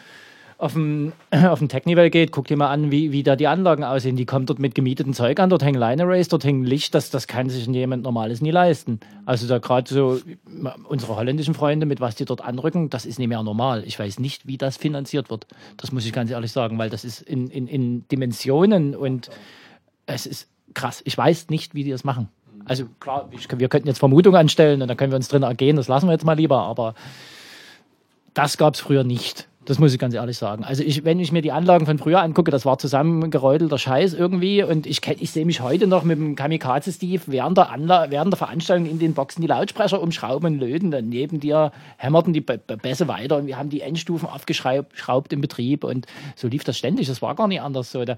[0.58, 3.84] auf dem, auf dem Technival geht, guck dir mal an, wie, wie da die Anlagen
[3.84, 4.16] aussehen.
[4.16, 7.10] Die kommen dort mit gemieteten Zeug an, dort hängen Line Arrays, dort hängen Licht, das,
[7.10, 9.00] das kann sich jemand Normales nie leisten.
[9.24, 10.20] Also da gerade so
[10.88, 13.84] unsere holländischen Freunde, mit was die dort anrücken, das ist nicht mehr normal.
[13.86, 15.46] Ich weiß nicht, wie das finanziert wird.
[15.76, 19.30] Das muss ich ganz ehrlich sagen, weil das ist in, in, in Dimensionen und
[20.06, 21.02] es ist krass.
[21.04, 22.28] Ich weiß nicht, wie die das machen.
[22.64, 25.76] Also klar, ich, wir könnten jetzt Vermutungen anstellen und dann können wir uns drin ergehen,
[25.76, 26.94] das lassen wir jetzt mal lieber, aber
[28.34, 29.47] das gab es früher nicht.
[29.68, 30.64] Das muss ich ganz ehrlich sagen.
[30.64, 34.62] Also ich, wenn ich mir die Anlagen von früher angucke, das war zusammengeräutelter Scheiß irgendwie
[34.62, 37.68] und ich, ich sehe mich heute noch mit dem Kamikaze Steve während der,
[38.08, 40.90] während der Veranstaltung in den Boxen die Lautsprecher umschrauben und löten.
[40.90, 45.84] Dann neben dir hämmerten die Bässe weiter und wir haben die Endstufen aufgeschraubt im Betrieb
[45.84, 47.06] und so lief das ständig.
[47.06, 48.00] Das war gar nicht anders so.
[48.00, 48.16] also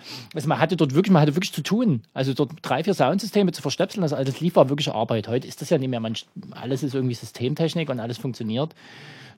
[0.48, 2.02] man hatte dort wirklich, man hatte wirklich zu tun.
[2.14, 5.26] Also dort drei, vier Soundsysteme zu verstöpseln, das alles lief war wirklich Arbeit.
[5.26, 6.14] Heute ist das ja nicht mehr, man,
[6.52, 8.72] alles ist irgendwie Systemtechnik und alles funktioniert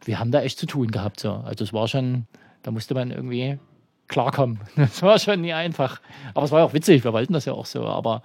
[0.05, 1.20] wir haben da echt zu tun gehabt.
[1.20, 1.32] So.
[1.32, 2.26] Also es war schon,
[2.62, 3.59] da musste man irgendwie
[4.09, 4.61] klarkommen.
[4.76, 6.00] Das war schon nie einfach.
[6.34, 7.86] Aber es war auch witzig, wir wollten das ja auch so.
[7.86, 8.22] Aber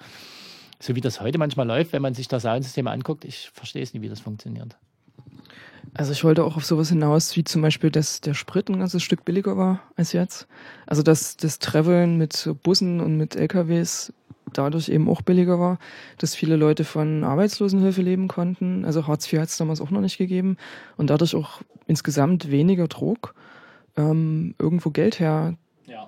[0.80, 3.94] so wie das heute manchmal läuft, wenn man sich das Soundsystem anguckt, ich verstehe es
[3.94, 4.76] nicht, wie das funktioniert.
[5.94, 9.04] Also ich wollte auch auf sowas hinaus, wie zum Beispiel, dass der Sprit ein ganzes
[9.04, 10.48] Stück billiger war als jetzt.
[10.86, 14.14] Also dass das Traveln mit Bussen und mit LKWs
[14.54, 15.80] dadurch eben auch billiger war,
[16.18, 18.86] dass viele Leute von Arbeitslosenhilfe leben konnten.
[18.86, 20.58] Also Hartz IV hat es damals auch noch nicht gegeben
[20.96, 23.34] und dadurch auch insgesamt weniger Druck,
[23.96, 25.58] ähm, irgendwo Geld herzukriegen,
[25.88, 26.06] ja.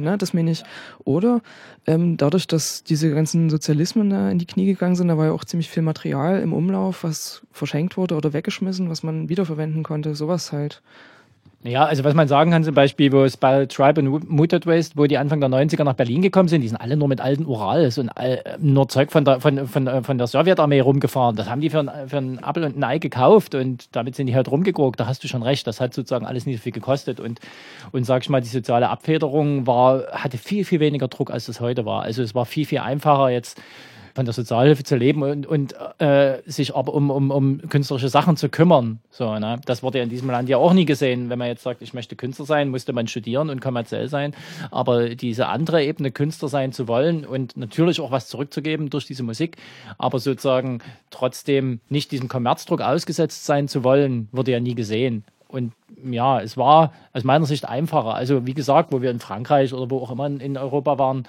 [0.00, 0.18] ne?
[0.18, 0.62] das meine ich.
[1.04, 1.40] Oder
[1.86, 5.32] ähm, dadurch, dass diese ganzen Sozialismen da in die Knie gegangen sind, da war ja
[5.32, 10.14] auch ziemlich viel Material im Umlauf, was verschenkt wurde oder weggeschmissen, was man wiederverwenden konnte,
[10.14, 10.82] sowas halt.
[11.64, 14.96] Ja, also was man sagen kann, zum Beispiel, wo es bei Tribe und Muted Waste,
[14.96, 17.46] wo die Anfang der 90er nach Berlin gekommen sind, die sind alle nur mit alten
[17.46, 21.36] Urals und all, nur Zeug von der, von, von, von der Sowjetarmee rumgefahren.
[21.36, 24.26] Das haben die für, ein, für einen Apfel und ein Ei gekauft und damit sind
[24.26, 24.98] die halt rumgeguckt.
[24.98, 27.20] Da hast du schon recht, das hat sozusagen alles nicht so viel gekostet.
[27.20, 27.38] Und,
[27.92, 31.60] und sag ich mal, die soziale Abfederung war, hatte viel, viel weniger Druck, als das
[31.60, 32.02] heute war.
[32.02, 33.56] Also es war viel, viel einfacher jetzt
[34.14, 38.36] von der Sozialhilfe zu leben und, und äh, sich aber um, um, um künstlerische Sachen
[38.36, 39.00] zu kümmern.
[39.10, 39.60] So, ne?
[39.64, 41.30] Das wurde ja in diesem Land ja auch nie gesehen.
[41.30, 44.34] Wenn man jetzt sagt, ich möchte Künstler sein, musste man studieren und kommerziell sein.
[44.70, 49.22] Aber diese andere Ebene, Künstler sein zu wollen und natürlich auch was zurückzugeben durch diese
[49.22, 49.56] Musik,
[49.98, 55.24] aber sozusagen trotzdem nicht diesem Kommerzdruck ausgesetzt sein zu wollen, wurde ja nie gesehen.
[55.48, 58.14] Und ja, es war aus meiner Sicht einfacher.
[58.14, 61.24] Also wie gesagt, wo wir in Frankreich oder wo auch immer in Europa waren,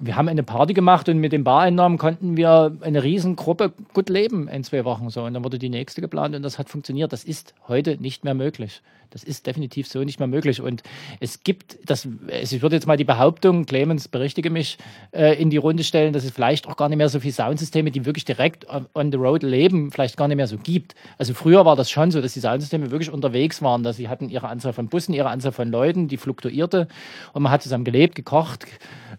[0.00, 4.48] wir haben eine Party gemacht und mit den Bareinnahmen konnten wir eine Riesengruppe gut leben
[4.48, 5.24] in zwei Wochen so.
[5.24, 7.12] Und dann wurde die nächste geplant und das hat funktioniert.
[7.12, 8.82] Das ist heute nicht mehr möglich.
[9.10, 10.60] Das ist definitiv so nicht mehr möglich.
[10.60, 10.82] Und
[11.20, 14.76] es gibt, das, ich würde jetzt mal die Behauptung, Clemens, berichtige mich,
[15.12, 17.90] äh, in die Runde stellen, dass es vielleicht auch gar nicht mehr so viele Soundsysteme,
[17.90, 20.94] die wirklich direkt on the road leben, vielleicht gar nicht mehr so gibt.
[21.16, 24.28] Also früher war das schon so, dass die Soundsysteme wirklich unterwegs waren, dass sie hatten
[24.28, 26.86] ihre Anzahl von Bussen, ihre Anzahl von Leuten, die fluktuierte
[27.32, 28.66] und man hat zusammen gelebt, gekocht,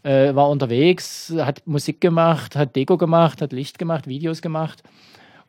[0.04, 4.84] äh, war unterwegs, hat Musik gemacht, hat Deko gemacht, hat Licht gemacht, Videos gemacht.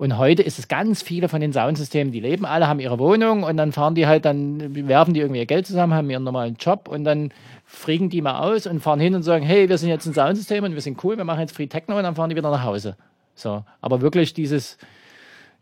[0.01, 3.43] Und heute ist es ganz viele von den Soundsystemen, die leben alle, haben ihre Wohnung
[3.43, 6.57] und dann fahren die halt, dann werfen die irgendwie ihr Geld zusammen, haben ihren normalen
[6.59, 7.35] Job und dann
[7.67, 10.65] friegen die mal aus und fahren hin und sagen, hey, wir sind jetzt ein Soundsystem
[10.65, 12.65] und wir sind cool, wir machen jetzt Free Techno und dann fahren die wieder nach
[12.65, 12.97] Hause.
[13.35, 14.79] So, aber wirklich dieses,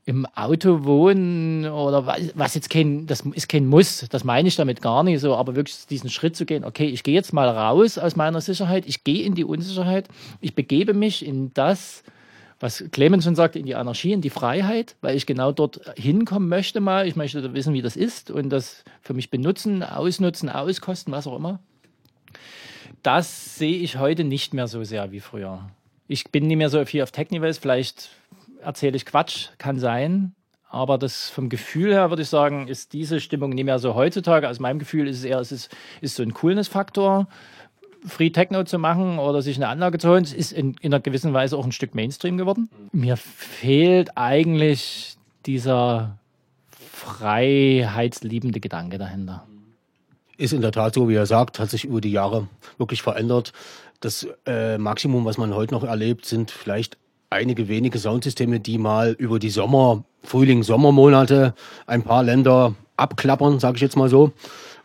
[0.08, 4.56] im Auto wohnen oder was, was jetzt kein, das ist kein Muss, das meine ich
[4.56, 7.46] damit gar nicht so, aber wirklich diesen Schritt zu gehen, okay, ich gehe jetzt mal
[7.46, 10.08] raus aus meiner Sicherheit, ich gehe in die Unsicherheit,
[10.40, 12.04] ich begebe mich in das,
[12.58, 16.48] was Clemens schon sagte, in die Anarchie, in die Freiheit, weil ich genau dort hinkommen
[16.48, 21.12] möchte mal, ich möchte wissen, wie das ist und das für mich benutzen, ausnutzen, auskosten,
[21.12, 21.60] was auch immer.
[23.02, 25.68] Das sehe ich heute nicht mehr so sehr wie früher.
[26.06, 28.08] Ich bin nicht mehr so viel auf Technivals, vielleicht
[28.62, 30.34] erzähle ich Quatsch, kann sein.
[30.70, 34.48] Aber das vom Gefühl her würde ich sagen, ist diese Stimmung nicht mehr so heutzutage.
[34.48, 37.26] Aus meinem Gefühl ist es eher, es ist, ist so ein Coolness-Faktor.
[38.06, 41.32] Free Techno zu machen oder sich eine Anlage zu holen, ist in, in einer gewissen
[41.32, 42.68] Weise auch ein Stück Mainstream geworden.
[42.92, 46.18] Mir fehlt eigentlich dieser
[46.70, 49.46] freiheitsliebende Gedanke dahinter.
[50.36, 52.46] Ist in der Tat so, wie er sagt, hat sich über die Jahre
[52.76, 53.52] wirklich verändert.
[54.00, 56.96] Das äh, Maximum, was man heute noch erlebt, sind vielleicht
[57.30, 61.54] einige wenige Soundsysteme, die mal über die Sommer, Frühling, Sommermonate
[61.86, 64.32] ein paar Länder abklappern, sage ich jetzt mal so,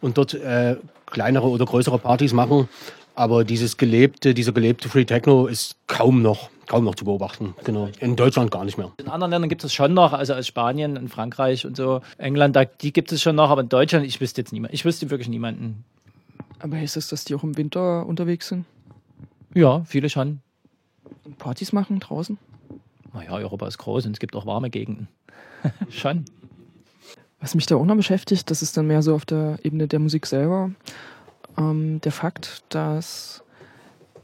[0.01, 2.69] und dort äh, kleinere oder größere Partys machen.
[3.15, 7.55] Aber dieses gelebte, dieser gelebte Free Techno ist kaum noch, kaum noch zu beobachten.
[7.63, 7.89] Genau.
[7.99, 8.91] In Deutschland gar nicht mehr.
[8.97, 12.55] In anderen Ländern gibt es schon noch, also aus Spanien und Frankreich und so, England,
[12.55, 14.73] da, die gibt es schon noch, aber in Deutschland, ich wüsste jetzt niemand.
[14.73, 15.83] Ich wüsste wirklich niemanden.
[16.59, 18.65] Aber heißt das, dass die auch im Winter unterwegs sind?
[19.53, 20.39] Ja, viele schon.
[21.37, 22.37] Partys machen draußen?
[23.13, 25.07] Naja, Europa ist groß und es gibt auch warme Gegenden.
[25.89, 26.25] Schon.
[27.39, 29.99] Was mich da auch noch beschäftigt, das ist dann mehr so auf der Ebene der
[29.99, 30.71] Musik selber.
[31.57, 33.43] Ähm, der Fakt, dass,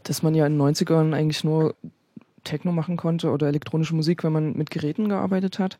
[0.04, 1.76] dass man ja in den 90ern eigentlich nur
[2.44, 5.78] Techno machen konnte oder elektronische Musik, wenn man mit Geräten gearbeitet hat.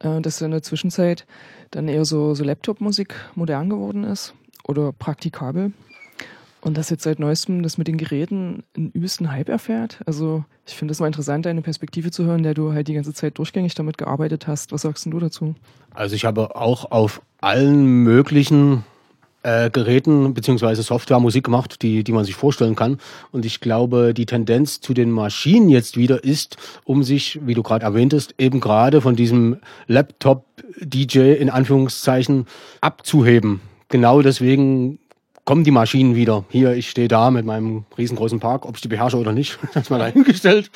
[0.00, 1.26] Äh, dass in der Zwischenzeit
[1.70, 4.34] dann eher so, so Laptop-Musik modern geworden ist
[4.64, 5.72] oder praktikabel.
[6.60, 10.00] Und dass jetzt seit neuestem das mit den Geräten einen übelsten Hype erfährt.
[10.06, 13.14] Also ich finde es mal interessant, deine Perspektive zu hören, der du halt die ganze
[13.14, 14.72] Zeit durchgängig damit gearbeitet hast.
[14.72, 15.54] Was sagst du dazu?
[15.94, 18.84] Also ich habe auch auf allen möglichen
[19.46, 22.98] äh, Geräten beziehungsweise Software Musik gemacht, die, die man sich vorstellen kann.
[23.30, 27.62] Und ich glaube, die Tendenz zu den Maschinen jetzt wieder ist, um sich, wie du
[27.62, 32.46] gerade erwähntest, eben gerade von diesem Laptop-DJ in Anführungszeichen
[32.80, 33.60] abzuheben.
[33.88, 34.98] Genau deswegen
[35.46, 36.44] kommen die Maschinen wieder.
[36.50, 39.88] Hier, ich stehe da mit meinem riesengroßen Park, ob ich die beherrsche oder nicht, das
[39.88, 40.70] mal dahingestellt.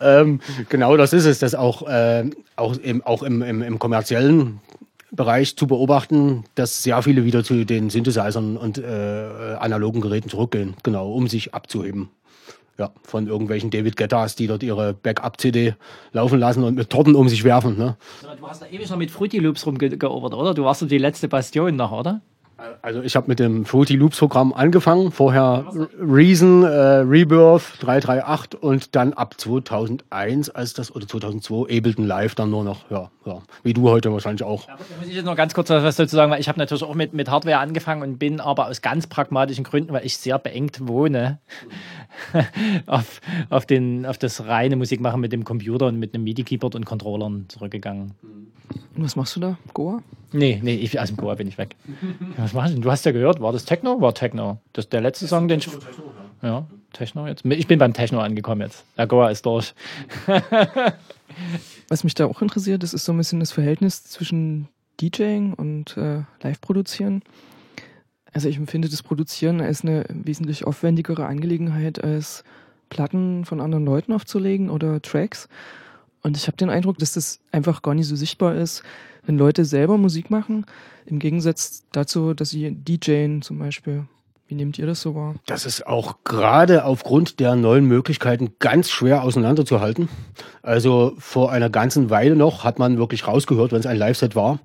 [0.00, 4.60] ähm, genau das ist es, das auch, äh, auch, im, auch im, im, im kommerziellen
[5.10, 10.74] Bereich zu beobachten, dass sehr viele wieder zu den Synthesizern und äh, analogen Geräten zurückgehen,
[10.82, 12.10] genau, um sich abzuheben.
[12.78, 15.74] Ja, von irgendwelchen David Guettas, die dort ihre Backup-CD
[16.12, 17.78] laufen lassen und mit Torten um sich werfen.
[17.78, 17.96] Ne?
[18.38, 20.52] Du hast da ewig noch mit Fruity Loops rumgeobert, oder?
[20.52, 22.20] Du warst so die letzte Bastion noch, oder?
[22.80, 25.66] Also ich habe mit dem Fruity Loops Programm angefangen, vorher
[26.00, 32.50] Reason, äh, Rebirth 338 und dann ab 2001 als das oder 2002 Ableton Live dann
[32.50, 34.66] nur noch, ja, ja wie du heute wahrscheinlich auch.
[34.68, 36.82] Ja, da muss ich jetzt noch ganz kurz was dazu sagen, weil ich habe natürlich
[36.82, 40.38] auch mit, mit Hardware angefangen und bin aber aus ganz pragmatischen Gründen, weil ich sehr
[40.38, 41.40] beengt wohne,
[42.86, 46.86] auf, auf, den, auf das reine Musikmachen mit dem Computer und mit einem MIDI-Keyboard und
[46.86, 48.14] Controllern zurückgegangen.
[48.96, 49.58] Und was machst du da?
[49.74, 50.02] Goa?
[50.32, 51.76] Nee, nee, ich, aus dem Goa bin ich weg.
[52.36, 52.80] Was machst du?
[52.80, 54.00] Du hast ja gehört, war das Techno?
[54.00, 54.58] War Techno.
[54.72, 55.68] Das der letzte Song, den ich.
[56.42, 57.44] Ja, Techno jetzt.
[57.44, 58.84] Ich bin beim Techno angekommen jetzt.
[58.96, 59.74] Der Goa ist durch.
[61.88, 64.68] Was mich da auch interessiert, das ist so ein bisschen das Verhältnis zwischen
[65.00, 67.22] DJing und äh, Live-Produzieren.
[68.32, 72.44] Also ich empfinde das Produzieren als eine wesentlich aufwendigere Angelegenheit als
[72.88, 75.48] Platten von anderen Leuten aufzulegen oder Tracks.
[76.26, 78.82] Und ich habe den Eindruck, dass das einfach gar nicht so sichtbar ist,
[79.26, 80.66] wenn Leute selber Musik machen,
[81.04, 84.06] im Gegensatz dazu, dass sie DJen zum Beispiel.
[84.48, 85.36] Wie nehmt ihr das so wahr?
[85.46, 90.08] Das ist auch gerade aufgrund der neuen Möglichkeiten ganz schwer auseinanderzuhalten.
[90.62, 94.58] Also vor einer ganzen Weile noch hat man wirklich rausgehört, wenn es ein Live-Set war,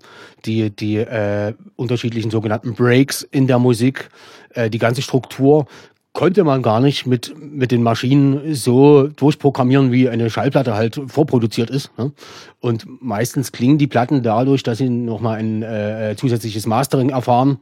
[0.46, 4.10] die, die äh, unterschiedlichen sogenannten Breaks in der Musik,
[4.56, 5.68] äh, die ganze Struktur
[6.14, 11.70] konnte man gar nicht mit, mit den Maschinen so durchprogrammieren, wie eine Schallplatte halt vorproduziert
[11.70, 11.98] ist.
[11.98, 12.12] Ne?
[12.60, 17.60] Und meistens klingen die Platten dadurch, dass sie nochmal ein äh, zusätzliches Mastering erfahren,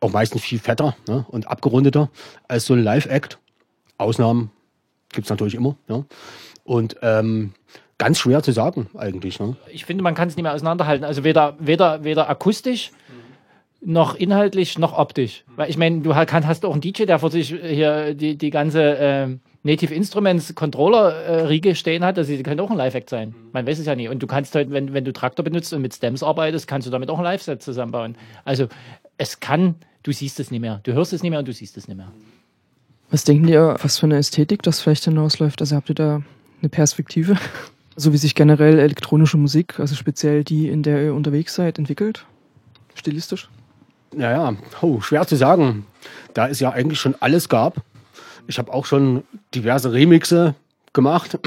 [0.00, 1.24] auch meistens viel fetter ne?
[1.28, 2.10] und abgerundeter
[2.46, 3.38] als so ein Live-Act.
[3.96, 4.50] Ausnahmen
[5.12, 5.76] gibt's natürlich immer.
[5.88, 6.04] Ja?
[6.64, 7.52] Und ähm,
[7.96, 9.40] ganz schwer zu sagen eigentlich.
[9.40, 9.56] Ne?
[9.72, 11.04] Ich finde, man kann es nicht mehr auseinanderhalten.
[11.04, 12.92] Also weder, weder, weder akustisch
[13.80, 15.44] noch inhaltlich noch optisch.
[15.56, 18.98] Weil ich meine, du hast auch einen DJ, der vor sich hier die, die ganze
[18.98, 19.28] äh,
[19.62, 22.18] Native Instruments Controller-Riege äh, stehen hat.
[22.18, 23.34] Also die können auch ein Live-Act sein.
[23.52, 24.08] Man weiß es ja nie.
[24.08, 26.90] Und du kannst halt, wenn, wenn du Traktor benutzt und mit Stems arbeitest, kannst du
[26.90, 28.16] damit auch ein Live-Set zusammenbauen.
[28.44, 28.68] Also
[29.16, 30.80] es kann, du siehst es nicht mehr.
[30.82, 32.12] Du hörst es nicht mehr und du siehst es nicht mehr.
[33.10, 35.60] Was denken ihr, was für eine Ästhetik das vielleicht hinausläuft?
[35.60, 36.22] Also habt ihr da
[36.60, 37.36] eine Perspektive?
[38.00, 42.26] So wie sich generell elektronische Musik, also speziell die, in der ihr unterwegs seid, entwickelt?
[42.94, 43.48] Stilistisch?
[44.14, 45.86] Naja, oh, schwer zu sagen.
[46.34, 47.82] Da es ja eigentlich schon alles gab.
[48.46, 50.54] Ich habe auch schon diverse Remixe
[50.92, 51.38] gemacht.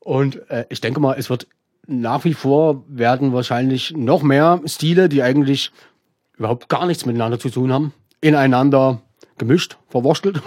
[0.00, 1.46] Und äh, ich denke mal, es wird
[1.86, 5.72] nach wie vor werden wahrscheinlich noch mehr Stile, die eigentlich
[6.36, 9.02] überhaupt gar nichts miteinander zu tun haben, ineinander
[9.38, 10.40] gemischt, verwurschtelt,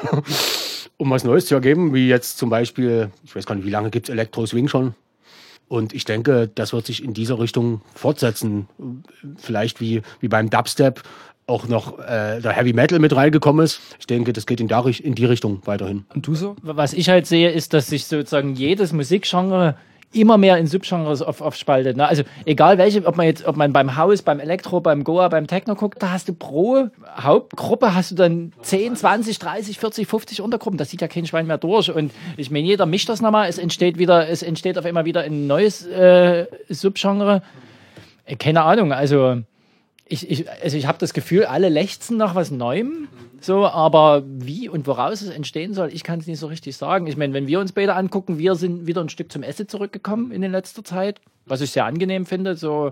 [0.97, 3.89] um was Neues zu ergeben, wie jetzt zum Beispiel, ich weiß gar nicht, wie lange
[3.89, 4.95] gibt es Elektro-Swing schon?
[5.67, 8.67] Und ich denke, das wird sich in dieser Richtung fortsetzen.
[9.37, 11.01] Vielleicht wie, wie beim Dubstep
[11.45, 13.81] auch noch äh, der Heavy Metal mit reingekommen ist.
[13.99, 16.05] Ich denke, das geht in, der, in die Richtung weiterhin.
[16.13, 16.55] Und du so?
[16.61, 19.75] Was ich halt sehe, ist, dass sich sozusagen jedes Musikgenre
[20.13, 21.97] immer mehr in Subgenres auf, aufspaltet.
[21.97, 22.07] Ne?
[22.07, 25.47] Also egal welche, ob man jetzt, ob man beim House, beim Elektro, beim Goa, beim
[25.47, 26.87] Techno guckt, da hast du pro
[27.17, 30.77] Hauptgruppe hast du dann 10, 20, 30, 40, 50 Untergruppen.
[30.77, 31.91] Das sieht ja kein Schwein mehr durch.
[31.91, 33.49] Und ich meine, jeder mischt das nochmal.
[33.49, 37.41] Es entsteht wieder, es entsteht auf einmal wieder ein neues äh, Subgenre.
[38.25, 39.41] Äh, keine Ahnung, also
[40.05, 43.07] ich, ich, also ich habe das Gefühl, alle lechzen nach was Neuem.
[43.39, 47.07] So, aber wie und woraus es entstehen soll, ich kann es nicht so richtig sagen.
[47.07, 50.31] Ich meine, wenn wir uns beide angucken, wir sind wieder ein Stück zum Essen zurückgekommen
[50.31, 52.55] in letzter Zeit, was ich sehr angenehm finde.
[52.55, 52.91] So,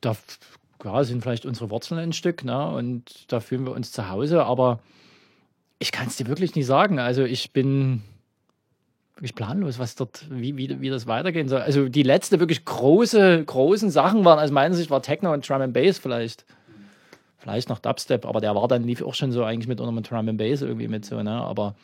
[0.00, 0.16] da
[0.84, 2.70] ja, sind vielleicht unsere Wurzeln ein Stück, ne?
[2.70, 4.80] Und da fühlen wir uns zu Hause, aber
[5.78, 6.98] ich kann es dir wirklich nicht sagen.
[6.98, 8.02] Also ich bin
[9.20, 11.60] wirklich planlos, was dort, wie, wie, wie das weitergehen soll.
[11.60, 15.60] Also die letzte wirklich große, großen Sachen waren aus meiner Sicht war Techno und Drum
[15.60, 16.46] and Bass vielleicht
[17.36, 20.28] vielleicht noch Dubstep, aber der war dann lief auch schon so eigentlich mit unter Drum
[20.28, 21.32] and Bass irgendwie mit so, ne?
[21.32, 21.74] Aber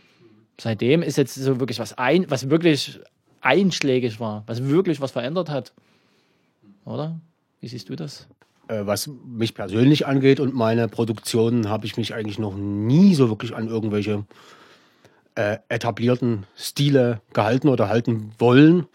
[0.59, 3.01] seitdem ist jetzt so wirklich was ein, was wirklich
[3.41, 5.73] einschlägig war, was wirklich was verändert hat.
[6.85, 7.21] Oder?
[7.61, 8.29] Wie siehst du das?
[8.69, 13.29] Äh, was mich persönlich angeht und meine Produktionen, habe ich mich eigentlich noch nie so
[13.29, 14.25] wirklich an irgendwelche
[15.37, 18.87] äh, etablierten Stile gehalten oder halten wollen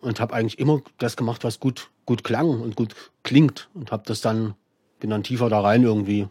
[0.00, 4.04] und habe eigentlich immer das gemacht, was gut, gut klang und gut klingt und habe
[4.06, 4.54] das dann
[5.00, 6.28] bin dann tiefer da rein irgendwie.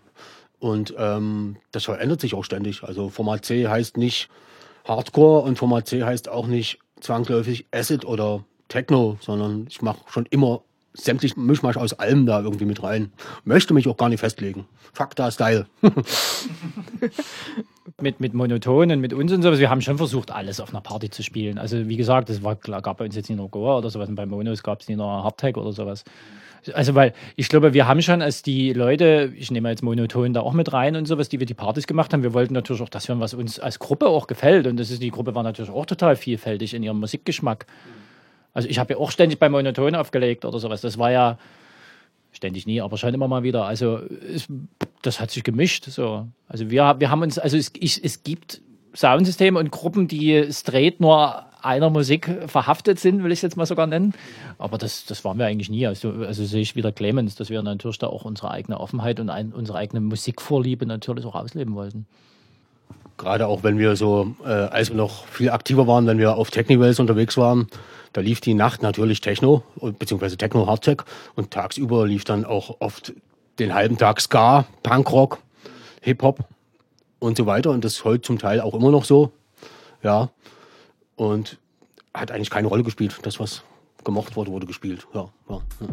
[0.59, 2.83] Und ähm, das verändert sich auch ständig.
[2.83, 4.29] Also Format C heißt nicht
[4.85, 10.25] Hardcore und Format C heißt auch nicht zwangsläufig Acid oder Techno, sondern ich mache schon
[10.27, 10.61] immer
[10.95, 13.11] sämtlich Mischmasch aus allem da irgendwie mit rein.
[13.43, 14.65] Möchte mich auch gar nicht festlegen.
[14.93, 15.67] Fuck da Style.
[18.01, 19.59] mit, mit Monotonen, mit uns und sowas.
[19.59, 21.57] Wir haben schon versucht, alles auf einer Party zu spielen.
[21.57, 24.25] Also wie gesagt, es gab bei uns jetzt nicht nur Goa oder sowas und bei
[24.25, 26.03] Monos gab es nicht nur Hardtech oder sowas.
[26.73, 30.41] Also, weil ich glaube, wir haben schon als die Leute, ich nehme jetzt Monoton da
[30.41, 32.89] auch mit rein und sowas, die wir die Partys gemacht haben, wir wollten natürlich auch
[32.89, 34.65] das hören, was uns als Gruppe auch gefällt.
[34.65, 37.67] Und das ist, die Gruppe war natürlich auch total vielfältig in ihrem Musikgeschmack.
[38.55, 40.81] Also ich habe ja auch ständig bei Monoton aufgelegt oder sowas.
[40.81, 41.37] Das war ja
[42.31, 43.65] ständig nie, aber schon immer mal wieder.
[43.65, 43.99] Also
[44.33, 44.47] es,
[45.01, 45.85] das hat sich gemischt.
[45.85, 46.27] So.
[46.47, 48.61] Also wir, wir haben uns, also es, ich, es gibt
[48.95, 53.65] Soundsysteme und Gruppen, die straight nur einer Musik verhaftet sind, will ich es jetzt mal
[53.65, 54.13] sogar nennen.
[54.57, 55.85] Aber das, das waren wir eigentlich nie.
[55.85, 59.29] Also, also sehe ich wieder Clemens, dass wir natürlich da auch unsere eigene Offenheit und
[59.29, 62.05] ein, unsere eigene Musikvorliebe natürlich auch ausleben wollten.
[63.17, 66.51] Gerade auch wenn wir so, äh, als wir noch viel aktiver waren, wenn wir auf
[66.51, 67.67] Technivals unterwegs waren,
[68.15, 69.63] da lief die Nacht natürlich Techno,
[69.99, 70.99] beziehungsweise Techno Hardtech
[71.35, 73.11] und tagsüber lief dann auch oft
[73.59, 75.39] den halben Tag Ska, Punkrock,
[75.99, 76.39] Hip-Hop
[77.19, 77.71] und so weiter.
[77.71, 79.33] Und das ist heute zum Teil auch immer noch so.
[80.01, 80.29] Ja.
[81.17, 81.57] Und
[82.13, 83.17] hat eigentlich keine Rolle gespielt.
[83.23, 83.63] Das, was
[84.05, 85.05] gemocht wurde, wurde gespielt.
[85.13, 85.87] Ja, ja, ja.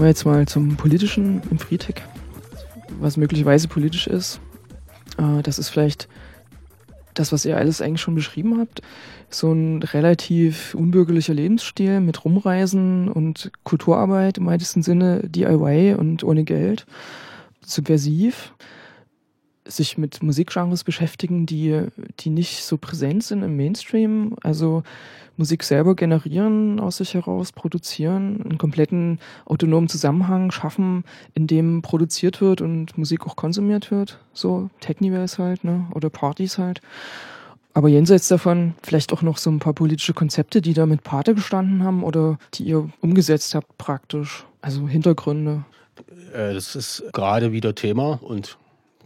[0.00, 1.96] Kommen wir jetzt mal zum Politischen im Friedtech,
[3.00, 4.40] was möglicherweise politisch ist.
[5.18, 6.08] Äh, das ist vielleicht
[7.12, 8.80] das, was ihr alles eigentlich schon beschrieben habt.
[9.28, 16.44] So ein relativ unbürgerlicher Lebensstil mit Rumreisen und Kulturarbeit im weitesten Sinne, DIY und ohne
[16.44, 16.86] Geld,
[17.60, 18.54] subversiv
[19.70, 21.86] sich mit Musikgenres beschäftigen, die,
[22.20, 24.36] die nicht so präsent sind im Mainstream.
[24.42, 24.82] Also
[25.36, 31.04] Musik selber generieren, aus sich heraus produzieren, einen kompletten autonomen Zusammenhang schaffen,
[31.34, 34.18] in dem produziert wird und Musik auch konsumiert wird.
[34.34, 35.86] So Technivals halt, ne?
[35.94, 36.82] Oder Partys halt.
[37.72, 41.34] Aber jenseits davon vielleicht auch noch so ein paar politische Konzepte, die da mit Pate
[41.34, 44.44] gestanden haben oder die ihr umgesetzt habt praktisch.
[44.60, 45.64] Also Hintergründe.
[46.34, 48.58] Äh, das ist gerade wieder Thema und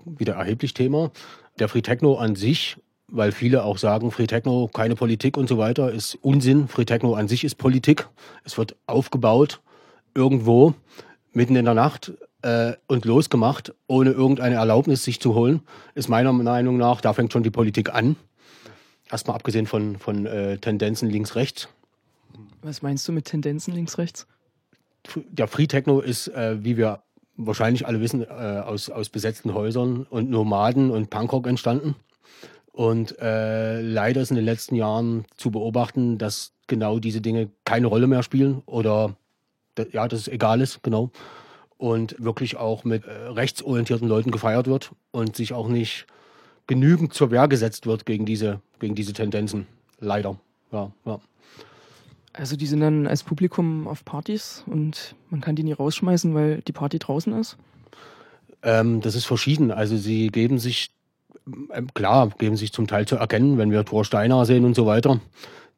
[0.06, 1.10] wieder erheblich Thema.
[1.58, 2.76] Der Free Techno an sich,
[3.08, 6.68] weil viele auch sagen, Free Techno, keine Politik und so weiter, ist Unsinn.
[6.68, 8.08] Free Techno an sich ist Politik.
[8.44, 9.60] Es wird aufgebaut
[10.14, 10.74] irgendwo
[11.32, 15.62] mitten in der Nacht äh, und losgemacht, ohne irgendeine Erlaubnis sich zu holen,
[15.94, 18.16] ist meiner Meinung nach, da fängt schon die Politik an.
[19.10, 21.68] Erstmal abgesehen von, von äh, Tendenzen links-rechts.
[22.62, 24.26] Was meinst du mit Tendenzen links-rechts?
[25.14, 27.02] Der Free Techno ist, äh, wie wir
[27.36, 31.96] wahrscheinlich alle wissen, äh, aus, aus besetzten Häusern und Nomaden und Punkrock entstanden.
[32.72, 37.86] Und äh, leider ist in den letzten Jahren zu beobachten, dass genau diese Dinge keine
[37.86, 39.14] Rolle mehr spielen oder
[39.92, 41.10] ja, dass es egal ist, genau.
[41.76, 46.06] Und wirklich auch mit äh, rechtsorientierten Leuten gefeiert wird und sich auch nicht
[46.66, 49.66] genügend zur Wehr gesetzt wird gegen diese, gegen diese Tendenzen.
[50.00, 50.38] Leider.
[50.72, 51.20] Ja, ja.
[52.34, 56.62] Also die sind dann als Publikum auf Partys und man kann die nie rausschmeißen, weil
[56.62, 57.56] die Party draußen ist?
[58.62, 59.70] Ähm, das ist verschieden.
[59.70, 60.90] Also sie geben sich,
[61.72, 64.84] ähm, klar, geben sich zum Teil zu erkennen, wenn wir Thor Steiner sehen und so
[64.84, 65.20] weiter.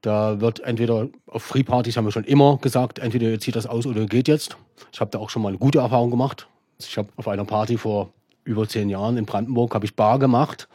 [0.01, 3.87] Da wird entweder auf Free-Partys haben wir schon immer gesagt, entweder ihr zieht das aus
[3.87, 4.57] oder geht jetzt.
[4.93, 6.49] Ich habe da auch schon mal eine gute Erfahrung gemacht.
[6.79, 8.13] Ich habe auf einer Party vor
[8.45, 10.69] über zehn Jahren in Brandenburg habe ich Bar gemacht.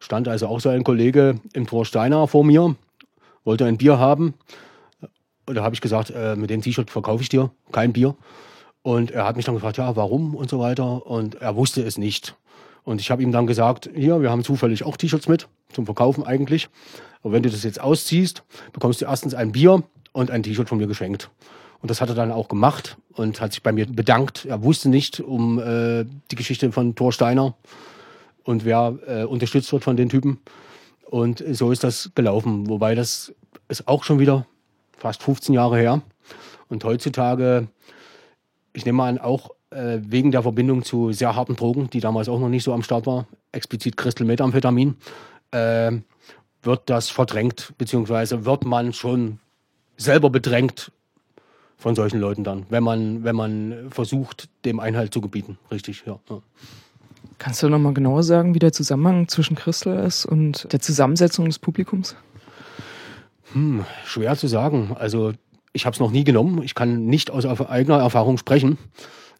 [0.00, 2.74] Stand also auch so ein Kollege im Tor Steiner vor mir,
[3.44, 4.34] wollte ein Bier haben.
[5.50, 8.14] Und da habe ich gesagt, äh, mit dem T-Shirt verkaufe ich dir kein Bier.
[8.82, 11.04] Und er hat mich dann gefragt, ja, warum und so weiter.
[11.04, 12.36] Und er wusste es nicht.
[12.84, 16.22] Und ich habe ihm dann gesagt, hier, wir haben zufällig auch T-Shirts mit, zum Verkaufen
[16.24, 16.68] eigentlich.
[17.24, 19.82] Aber wenn du das jetzt ausziehst, bekommst du erstens ein Bier
[20.12, 21.30] und ein T-Shirt von mir geschenkt.
[21.82, 24.44] Und das hat er dann auch gemacht und hat sich bei mir bedankt.
[24.44, 27.56] Er wusste nicht um äh, die Geschichte von Thor Steiner
[28.44, 30.38] und wer äh, unterstützt wird von den Typen.
[31.06, 32.68] Und so ist das gelaufen.
[32.68, 33.34] Wobei das
[33.66, 34.46] ist auch schon wieder
[35.00, 36.02] fast 15 Jahre her.
[36.68, 37.66] Und heutzutage
[38.72, 42.40] ich nehme an, auch äh, wegen der Verbindung zu sehr harten Drogen, die damals auch
[42.40, 44.96] noch nicht so am Start war, explizit Crystal Methamphetamin,
[45.50, 45.92] äh,
[46.62, 49.38] wird das verdrängt, beziehungsweise wird man schon
[49.96, 50.92] selber bedrängt
[51.76, 55.58] von solchen Leuten dann, wenn man, wenn man versucht, dem Einhalt zu gebieten.
[55.70, 56.18] Richtig, ja.
[56.28, 56.42] ja.
[57.38, 61.46] Kannst du noch mal genauer sagen, wie der Zusammenhang zwischen Crystal ist und der Zusammensetzung
[61.46, 62.14] des Publikums?
[63.52, 64.96] Hm, schwer zu sagen.
[64.98, 65.32] Also
[65.72, 66.62] ich habe es noch nie genommen.
[66.62, 68.78] Ich kann nicht aus eigener Erfahrung sprechen.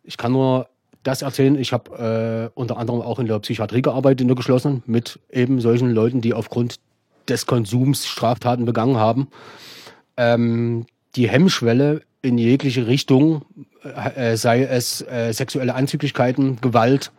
[0.03, 0.69] Ich kann nur
[1.03, 1.57] das erzählen.
[1.57, 5.61] Ich habe äh, unter anderem auch in der Psychiatrie gearbeitet, in der geschlossenen, mit eben
[5.61, 6.77] solchen Leuten, die aufgrund
[7.29, 9.29] des Konsums Straftaten begangen haben.
[10.17, 10.87] Ähm,
[11.17, 13.43] die Hemmschwelle in jegliche Richtung,
[13.83, 17.13] äh, sei es äh, sexuelle Anzüglichkeiten, Gewalt,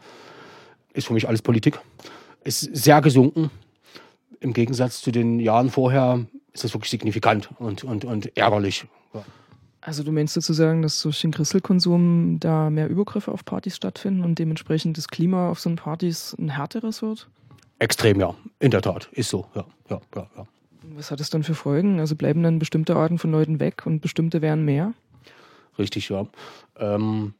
[0.93, 1.79] ist für mich alles Politik,
[2.43, 3.49] ist sehr gesunken.
[4.39, 8.85] Im Gegensatz zu den Jahren vorher ist das wirklich signifikant und, und, und ärgerlich.
[9.83, 14.37] Also du meinst sozusagen, dass durch den Christelkonsum da mehr Übergriffe auf Partys stattfinden und
[14.37, 17.27] dementsprechend das Klima auf so einen Partys ein härteres wird?
[17.79, 18.35] Extrem, ja.
[18.59, 19.09] In der Tat.
[19.11, 19.65] Ist so, ja.
[19.89, 20.47] ja, ja, ja.
[20.95, 21.99] Was hat es dann für Folgen?
[21.99, 24.93] Also bleiben dann bestimmte Arten von Leuten weg und bestimmte werden mehr?
[25.79, 26.27] Richtig, ja.
[26.77, 27.33] Ähm,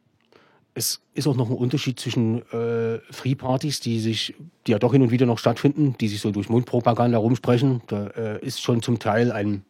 [0.74, 4.34] es ist auch noch ein Unterschied zwischen äh, Free-Partys, die sich,
[4.66, 7.82] die ja doch hin und wieder noch stattfinden, die sich so durch Mundpropaganda rumsprechen.
[7.88, 9.64] Da äh, ist schon zum Teil ein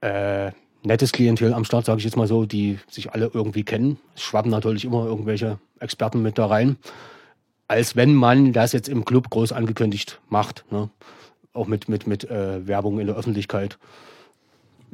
[0.00, 3.98] äh, nettes Klientel am Start, sage ich jetzt mal so, die sich alle irgendwie kennen.
[4.14, 6.76] Es schwappen natürlich immer irgendwelche Experten mit da rein.
[7.68, 10.64] Als wenn man das jetzt im Club groß angekündigt macht.
[10.70, 10.90] Ne?
[11.52, 13.78] Auch mit, mit, mit äh, Werbung in der Öffentlichkeit.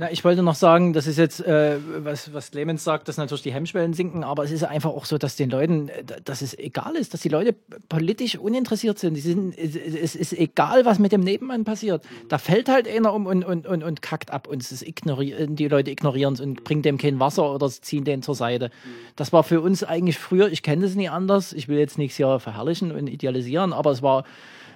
[0.01, 3.43] Na, ich wollte noch sagen, das ist jetzt, äh, was, was Clemens sagt, dass natürlich
[3.43, 6.59] die Hemmschwellen sinken, aber es ist einfach auch so, dass den Leuten, äh, dass es
[6.59, 7.55] egal ist, dass die Leute
[7.91, 9.13] politisch uninteressiert sind.
[9.13, 12.03] Die sind es ist egal, was mit dem Nebenmann passiert.
[12.31, 15.69] Da fällt halt einer um und, und, und, und kackt ab und es ignorieren, die
[15.69, 18.71] Leute ignorieren es und bringen dem kein Wasser oder ziehen den zur Seite.
[19.17, 22.17] Das war für uns eigentlich früher, ich kenne das nie anders, ich will jetzt nichts
[22.17, 24.25] hier verherrlichen und idealisieren, aber es war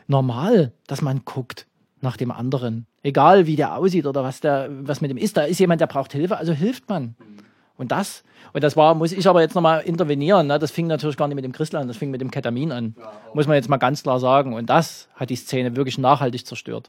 [0.06, 1.66] normal, dass man guckt
[2.04, 2.86] nach dem anderen.
[3.02, 5.36] Egal wie der aussieht oder was, der, was mit dem ist.
[5.36, 7.16] Da ist jemand, der braucht Hilfe, also hilft man.
[7.76, 10.46] Und das, und das war, muss ich aber jetzt nochmal intervenieren.
[10.46, 10.60] Ne?
[10.60, 12.94] Das fing natürlich gar nicht mit dem Christel an, das fing mit dem Ketamin an.
[13.34, 14.54] Muss man jetzt mal ganz klar sagen.
[14.54, 16.88] Und das hat die Szene wirklich nachhaltig zerstört.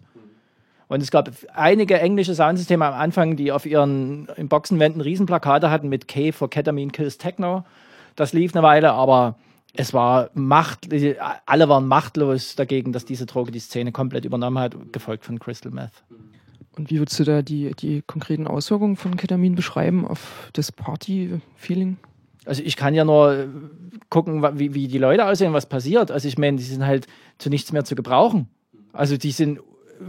[0.88, 6.08] Und es gab einige englische Soundsysteme am Anfang, die auf ihren Boxenwänden Riesenplakate hatten mit
[6.08, 7.66] K for Ketamine Kills Techno.
[8.16, 9.36] Das lief eine Weile, aber
[9.78, 10.90] es war macht,
[11.46, 15.72] alle waren machtlos dagegen, dass diese Droge die Szene komplett übernommen hat, gefolgt von Crystal
[15.72, 16.04] Meth.
[16.78, 21.98] Und wie würdest du da die, die konkreten Auswirkungen von Ketamin beschreiben auf das Party-Feeling?
[22.46, 23.48] Also ich kann ja nur äh,
[24.10, 26.12] gucken, wie, wie die Leute aussehen, was passiert.
[26.12, 27.08] Also ich meine, die sind halt
[27.38, 28.48] zu nichts mehr zu gebrauchen.
[28.94, 29.60] Also die sind,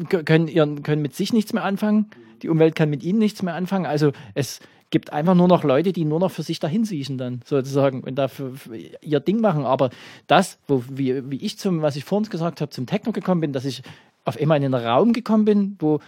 [0.09, 2.11] können, ihren, können mit sich nichts mehr anfangen.
[2.43, 3.87] Die Umwelt kann mit ihnen nichts mehr anfangen.
[3.87, 4.61] Also es,
[4.91, 8.15] gibt einfach nur noch Leute, die nur noch für sich dahin siechen dann sozusagen und
[8.15, 8.53] dafür
[9.01, 9.65] ihr Ding machen.
[9.65, 9.91] Aber
[10.27, 13.53] das, wo, wie, wie ich zum, was ich vorhin gesagt habe, zum Techno gekommen bin,
[13.53, 13.83] dass ich
[14.25, 16.01] auf einmal in einen Raum gekommen bin, wo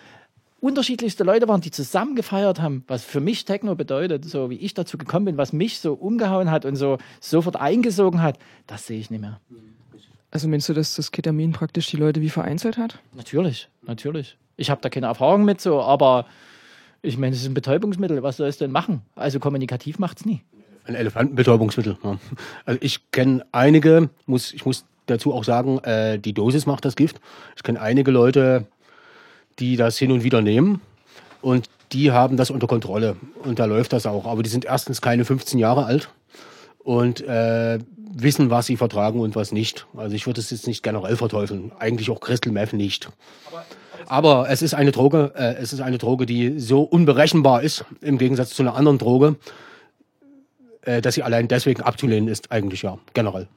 [0.61, 4.75] unterschiedlichste Leute waren, die zusammen gefeiert haben, was für mich Techno bedeutet, so wie ich
[4.75, 8.99] dazu gekommen bin, was mich so umgehauen hat und so sofort eingesogen hat, das sehe
[8.99, 9.41] ich nicht mehr.
[10.31, 12.99] Also meinst du, dass das Ketamin praktisch die Leute wie vereinzelt hat?
[13.15, 14.37] Natürlich, natürlich.
[14.57, 16.27] Ich habe da keine Erfahrung mit so, aber
[17.03, 18.23] ich meine, es ist ein Betäubungsmittel.
[18.23, 19.03] Was soll es denn machen?
[19.15, 20.43] Also kommunikativ macht es nie.
[20.85, 21.99] Ein Elefantenbetäubungsmittel.
[22.03, 22.19] Ja.
[22.65, 26.97] Also ich kenne einige, muss, ich muss dazu auch sagen, äh, die Dosis macht das
[26.97, 27.21] Gift.
[27.57, 28.67] Ich kenne einige Leute,
[29.59, 30.81] die das hin und wieder nehmen
[31.41, 34.27] und die haben das unter Kontrolle und da läuft das auch.
[34.27, 36.11] Aber die sind erstens keine 15 Jahre alt
[36.79, 39.87] und äh, wissen, was sie vertragen und was nicht.
[39.97, 41.73] Also ich würde es jetzt nicht generell verteufeln.
[41.79, 43.09] Eigentlich auch Crystal Meth nicht.
[43.47, 43.65] Aber
[44.49, 48.51] es ist eine Droge, äh, es ist eine Droge, die so unberechenbar ist im Gegensatz
[48.51, 49.37] zu einer anderen Droge,
[50.83, 53.49] äh, dass sie allein deswegen abzulehnen ist, eigentlich ja, generell.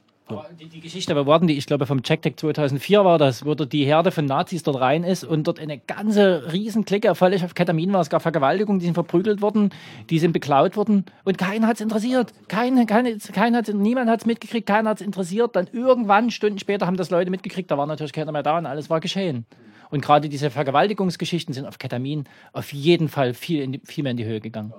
[0.58, 3.72] Die, die, Geschichte bei Worten, die ich glaube vom Checktech 2004 war, das, wo dort
[3.72, 7.92] die Herde von Nazis dort rein ist und dort eine ganze Riesenklicke völlig auf Ketamin
[7.92, 8.00] war.
[8.00, 9.70] Es gab Vergewaltigungen, die sind verprügelt worden,
[10.10, 12.32] die sind beklaut worden und keinen hat es interessiert.
[12.48, 15.54] Kein, kein, kein hat, niemand hat es mitgekriegt, keiner hat es interessiert.
[15.56, 18.66] Dann irgendwann, Stunden später, haben das Leute mitgekriegt, da war natürlich keiner mehr da und
[18.66, 19.44] alles war geschehen.
[19.92, 24.10] Und gerade diese Vergewaltigungsgeschichten sind auf Ketamin auf jeden Fall viel, in die, viel mehr
[24.10, 24.72] in die Höhe gegangen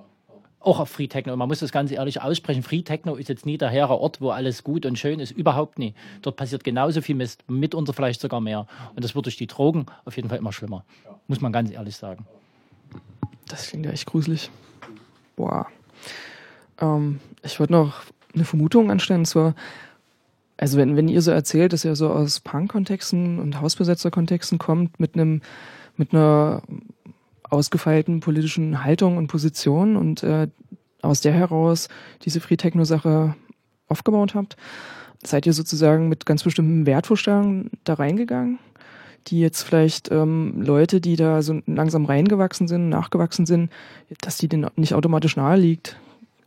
[0.63, 1.33] auch auf Free Techno.
[1.33, 2.63] Und man muss das ganz ehrlich aussprechen.
[2.63, 5.31] Free Techno ist jetzt nie der hehre Ort, wo alles gut und schön ist.
[5.31, 5.93] Überhaupt nie.
[6.21, 8.65] Dort passiert genauso viel Mist, mitunter vielleicht sogar mehr.
[8.95, 10.85] Und das wird durch die Drogen auf jeden Fall immer schlimmer.
[11.27, 12.25] Muss man ganz ehrlich sagen.
[13.47, 14.49] Das klingt ja echt gruselig.
[15.35, 15.67] Boah.
[16.79, 18.03] Ähm, ich wollte noch
[18.33, 19.25] eine Vermutung anstellen.
[19.25, 19.55] Zwar,
[20.57, 25.15] also wenn, wenn ihr so erzählt, dass ihr so aus Punk-Kontexten und Hausbesetzer-Kontexten kommt, mit
[25.15, 25.41] einem,
[25.97, 26.61] mit einer
[27.49, 30.47] ausgefeilten politischen Haltung und Position und äh,
[31.01, 31.89] aus der heraus
[32.23, 33.35] diese Free Techno-Sache
[33.87, 34.55] aufgebaut habt,
[35.23, 38.59] seid ihr sozusagen mit ganz bestimmten Wertvorstellungen da reingegangen,
[39.27, 43.71] die jetzt vielleicht ähm, Leute, die da so langsam reingewachsen sind, nachgewachsen sind,
[44.21, 45.97] dass die denen nicht automatisch nahe liegt.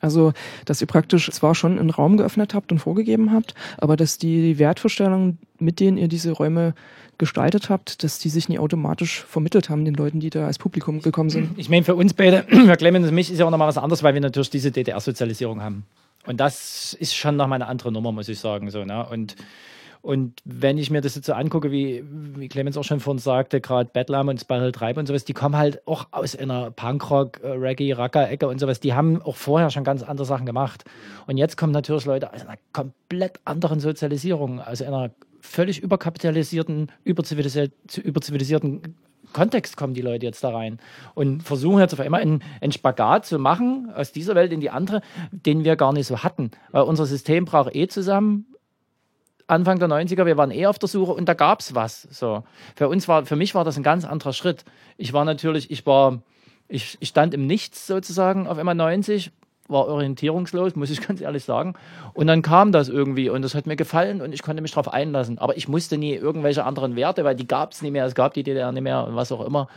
[0.01, 0.32] Also,
[0.64, 4.59] dass ihr praktisch zwar schon einen Raum geöffnet habt und vorgegeben habt, aber dass die
[4.59, 6.74] Wertvorstellungen, mit denen ihr diese Räume
[7.18, 11.01] gestaltet habt, dass die sich nie automatisch vermittelt haben, den Leuten, die da als Publikum
[11.01, 11.59] gekommen sind?
[11.59, 14.03] Ich meine, für uns beide, für Clemens und mich, ist ja auch nochmal was anderes,
[14.03, 15.84] weil wir natürlich diese DDR-Sozialisierung haben.
[16.26, 18.70] Und das ist schon nochmal eine andere Nummer, muss ich sagen.
[18.70, 19.07] So, ne?
[19.07, 19.36] Und
[20.07, 23.61] und wenn ich mir das jetzt so angucke, wie, wie Clemens auch schon vorhin sagte,
[23.61, 27.48] gerade Bedlam und Spiral Tribe und sowas, die kommen halt auch aus einer Punkrock, äh,
[27.48, 28.78] Reggae, Racker-Ecke und sowas.
[28.78, 30.84] Die haben auch vorher schon ganz andere Sachen gemacht.
[31.26, 38.94] Und jetzt kommen natürlich Leute aus einer komplett anderen Sozialisierung, aus einer völlig überkapitalisierten, überzivilisierten
[39.32, 40.78] Kontext kommen die Leute jetzt da rein
[41.14, 44.70] und versuchen jetzt auf einmal einen, einen, Spagat zu machen aus dieser Welt in die
[44.70, 45.02] andere,
[45.32, 46.52] den wir gar nicht so hatten.
[46.70, 48.46] Weil unser System brach eh zusammen.
[49.49, 52.03] Anfang der 90er, wir waren eh auf der Suche und da gab es was.
[52.11, 52.42] So.
[52.74, 54.64] Für uns war, für mich war das ein ganz anderer Schritt.
[54.97, 56.20] Ich war natürlich, ich war,
[56.68, 59.30] ich, ich stand im Nichts sozusagen auf MA90,
[59.68, 61.74] war orientierungslos, muss ich ganz ehrlich sagen.
[62.12, 64.92] Und dann kam das irgendwie und das hat mir gefallen und ich konnte mich darauf
[64.92, 65.38] einlassen.
[65.38, 68.34] Aber ich musste nie irgendwelche anderen Werte, weil die gab es nicht mehr, es gab
[68.34, 69.68] die DDR nicht mehr und was auch immer.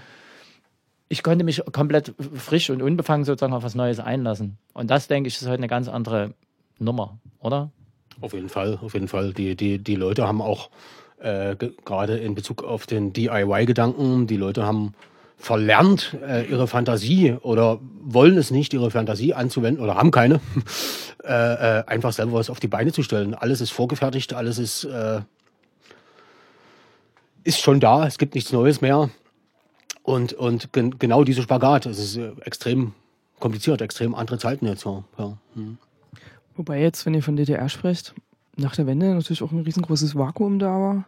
[1.10, 4.58] Ich konnte mich komplett frisch und unbefangen sozusagen auf was Neues einlassen.
[4.74, 6.34] Und das, denke ich, ist heute eine ganz andere
[6.80, 7.72] Nummer, oder?
[8.22, 9.34] Auf jeden Fall, auf jeden Fall.
[9.34, 10.70] Die, die, die Leute haben auch
[11.20, 11.56] äh,
[11.86, 14.94] gerade in Bezug auf den DIY-Gedanken, die Leute haben
[15.38, 20.42] verlernt, äh, ihre Fantasie oder wollen es nicht, ihre Fantasie anzuwenden oder haben keine,
[21.24, 23.34] äh, äh, einfach selber was auf die Beine zu stellen.
[23.34, 25.22] Alles ist vorgefertigt, alles ist, äh,
[27.44, 29.10] ist schon da, es gibt nichts Neues mehr.
[30.04, 32.94] Und, und gen genau dieser Spagat, es ist äh, extrem
[33.40, 34.86] kompliziert, extrem andere Zeiten jetzt.
[34.86, 35.04] Ja.
[35.54, 35.78] Hm.
[36.60, 38.14] Wobei jetzt, wenn ihr von DDR sprecht,
[38.58, 41.06] nach der Wende natürlich auch ein riesengroßes Vakuum da war.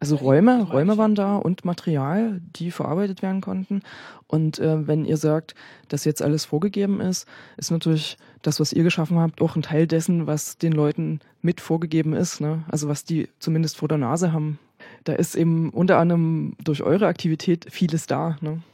[0.00, 3.82] Also Räume, Räume waren da und Material, die verarbeitet werden konnten.
[4.26, 5.54] Und äh, wenn ihr sagt,
[5.86, 9.86] dass jetzt alles vorgegeben ist, ist natürlich das, was ihr geschaffen habt, auch ein Teil
[9.86, 12.40] dessen, was den Leuten mit vorgegeben ist.
[12.40, 12.64] Ne?
[12.68, 14.58] Also was die zumindest vor der Nase haben.
[15.04, 18.36] Da ist eben unter anderem durch eure Aktivität vieles da.
[18.40, 18.64] Ne?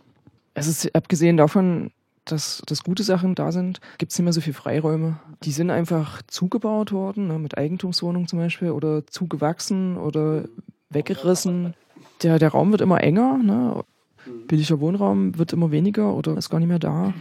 [0.54, 1.90] Es ist abgesehen davon,
[2.32, 5.18] dass, dass gute Sachen da sind, gibt es nicht mehr so viele Freiräume.
[5.42, 10.44] Die sind einfach zugebaut worden, ne, mit Eigentumswohnungen zum Beispiel, oder zugewachsen oder
[10.90, 11.74] weggerissen.
[12.22, 13.84] Der, der Raum wird immer enger, ne?
[14.46, 17.14] billiger Wohnraum wird immer weniger oder ist gar nicht mehr da.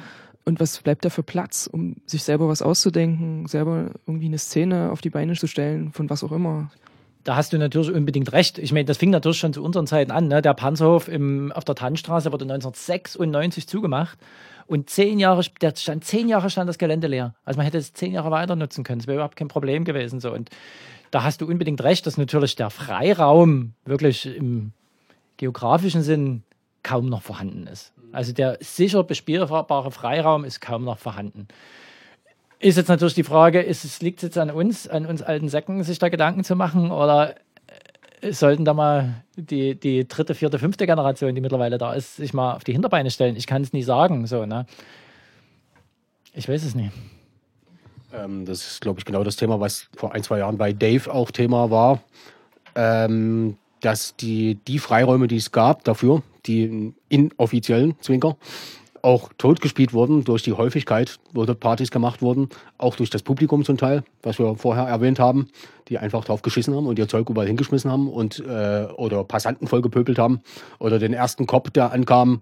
[0.45, 4.91] Und was bleibt da für Platz, um sich selber was auszudenken, selber irgendwie eine Szene
[4.91, 6.71] auf die Beine zu stellen, von was auch immer?
[7.27, 8.57] Da hast du natürlich unbedingt recht.
[8.57, 10.29] Ich meine, das fing natürlich schon zu unseren Zeiten an.
[10.29, 10.41] Ne?
[10.41, 14.17] Der Panzerhof im, auf der Tannstraße wurde 1996 zugemacht.
[14.65, 17.35] Und zehn Jahre, der stand, zehn Jahre stand das Gelände leer.
[17.43, 18.99] Also man hätte es zehn Jahre weiter nutzen können.
[18.99, 20.21] Das wäre überhaupt kein Problem gewesen.
[20.21, 20.31] So.
[20.31, 20.51] Und
[21.11, 24.71] da hast du unbedingt recht, dass natürlich der Freiraum wirklich im
[25.35, 26.43] geografischen Sinn
[26.81, 27.91] kaum noch vorhanden ist.
[28.13, 31.49] Also der sicher bespielbare Freiraum ist kaum noch vorhanden.
[32.59, 35.83] Ist jetzt natürlich die Frage, ist es liegt jetzt an uns, an uns alten Säcken,
[35.83, 37.35] sich da Gedanken zu machen oder
[38.21, 42.33] äh, sollten da mal die, die dritte, vierte, fünfte Generation, die mittlerweile da ist, sich
[42.33, 43.35] mal auf die Hinterbeine stellen?
[43.35, 44.25] Ich kann es nie sagen.
[44.25, 44.65] So, ne?
[46.33, 46.91] Ich weiß es nicht.
[48.13, 51.13] Ähm, das ist, glaube ich, genau das Thema, was vor ein, zwei Jahren bei Dave
[51.13, 52.01] auch Thema war.
[52.77, 58.37] ähm, dass die, die Freiräume, die es gab dafür, die inoffiziellen Zwinker,
[59.07, 63.63] auch totgespielt wurden durch die Häufigkeit, wo dort Partys gemacht wurden, auch durch das Publikum
[63.63, 65.47] zum Teil, was wir vorher erwähnt haben,
[65.87, 69.65] die einfach drauf geschissen haben und ihr Zeug überall hingeschmissen haben und äh, oder Passanten
[69.65, 70.41] vollgepöbelt haben
[70.77, 72.41] oder den ersten Kopf, der ankam,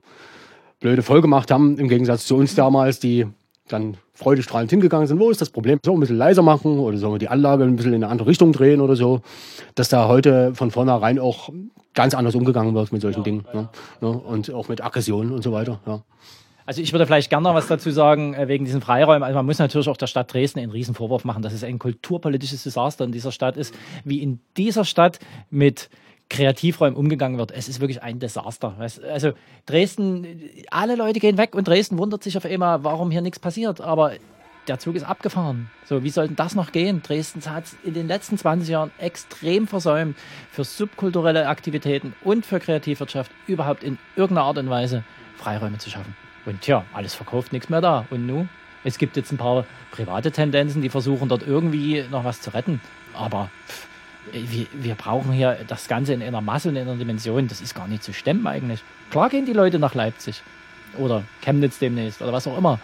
[0.79, 3.27] blöde voll gemacht haben, im Gegensatz zu uns damals, die
[3.67, 5.79] dann freudestrahlend hingegangen sind, wo ist das Problem?
[5.85, 8.27] So ein bisschen leiser machen oder sollen wir die Anlage ein bisschen in eine andere
[8.27, 9.21] Richtung drehen oder so,
[9.75, 11.49] dass da heute von vornherein auch
[11.93, 13.69] ganz anders umgegangen wird mit solchen ja, Dingen ja.
[14.01, 14.09] Ne?
[14.09, 15.79] und auch mit Aggressionen und so weiter.
[15.85, 16.01] Ja.
[16.65, 19.23] Also ich würde vielleicht gerne noch was dazu sagen, äh, wegen diesen Freiräumen.
[19.23, 21.77] Also man muss natürlich auch der Stadt Dresden einen riesen Vorwurf machen, dass es ein
[21.77, 25.19] kulturpolitisches Desaster in dieser Stadt ist, wie in dieser Stadt
[25.51, 25.89] mit
[26.29, 27.51] Kreativräumen umgegangen wird.
[27.51, 28.75] Es ist wirklich ein Desaster.
[28.79, 29.33] Also
[29.67, 30.41] Dresden,
[30.71, 33.79] alle Leute gehen weg und Dresden wundert sich auf einmal, warum hier nichts passiert.
[33.79, 34.13] Aber
[34.67, 35.69] der Zug ist abgefahren.
[35.85, 37.03] So, wie soll denn das noch gehen?
[37.03, 40.17] Dresden hat es in den letzten 20 Jahren extrem versäumt,
[40.49, 45.03] für subkulturelle Aktivitäten und für Kreativwirtschaft überhaupt in irgendeiner Art und Weise
[45.37, 46.15] Freiräume zu schaffen.
[46.45, 48.05] Und ja, alles verkauft, nichts mehr da.
[48.09, 48.49] Und nun?
[48.83, 52.81] Es gibt jetzt ein paar private Tendenzen, die versuchen dort irgendwie noch was zu retten.
[53.13, 53.87] Aber pff,
[54.31, 57.47] wir, wir brauchen hier das Ganze in einer Masse in einer Dimension.
[57.47, 58.83] Das ist gar nicht zu stemmen eigentlich.
[59.09, 60.41] Klar gehen die Leute nach Leipzig
[60.97, 62.79] oder Chemnitz demnächst oder was auch immer.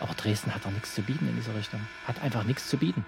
[0.00, 1.80] Aber Dresden hat doch nichts zu bieten in dieser Richtung.
[2.06, 3.04] Hat einfach nichts zu bieten.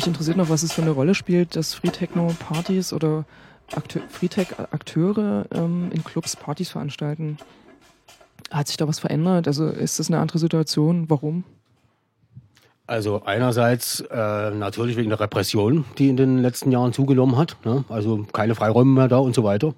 [0.00, 3.26] Mich interessiert noch, was es für eine Rolle spielt, dass Free Techno Partys oder
[3.76, 7.36] Akte Freetech-Akteure ähm, in Clubs Partys veranstalten.
[8.50, 9.46] Hat sich da was verändert?
[9.46, 11.10] Also ist das eine andere Situation?
[11.10, 11.44] Warum?
[12.86, 17.58] Also einerseits äh, natürlich wegen der Repression, die in den letzten Jahren zugenommen hat.
[17.66, 17.84] Ne?
[17.90, 19.74] Also keine Freiräume mehr da und so weiter.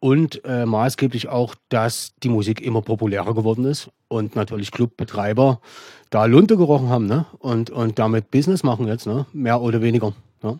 [0.00, 5.60] Und äh, maßgeblich auch, dass die Musik immer populärer geworden ist und natürlich Clubbetreiber
[6.08, 7.26] da Lunte gerochen haben ne?
[7.38, 9.26] und, und damit Business machen jetzt, ne?
[9.34, 10.14] mehr oder weniger.
[10.42, 10.58] Ne?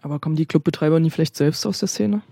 [0.00, 2.22] Aber kommen die Clubbetreiber nie vielleicht selbst aus der Szene?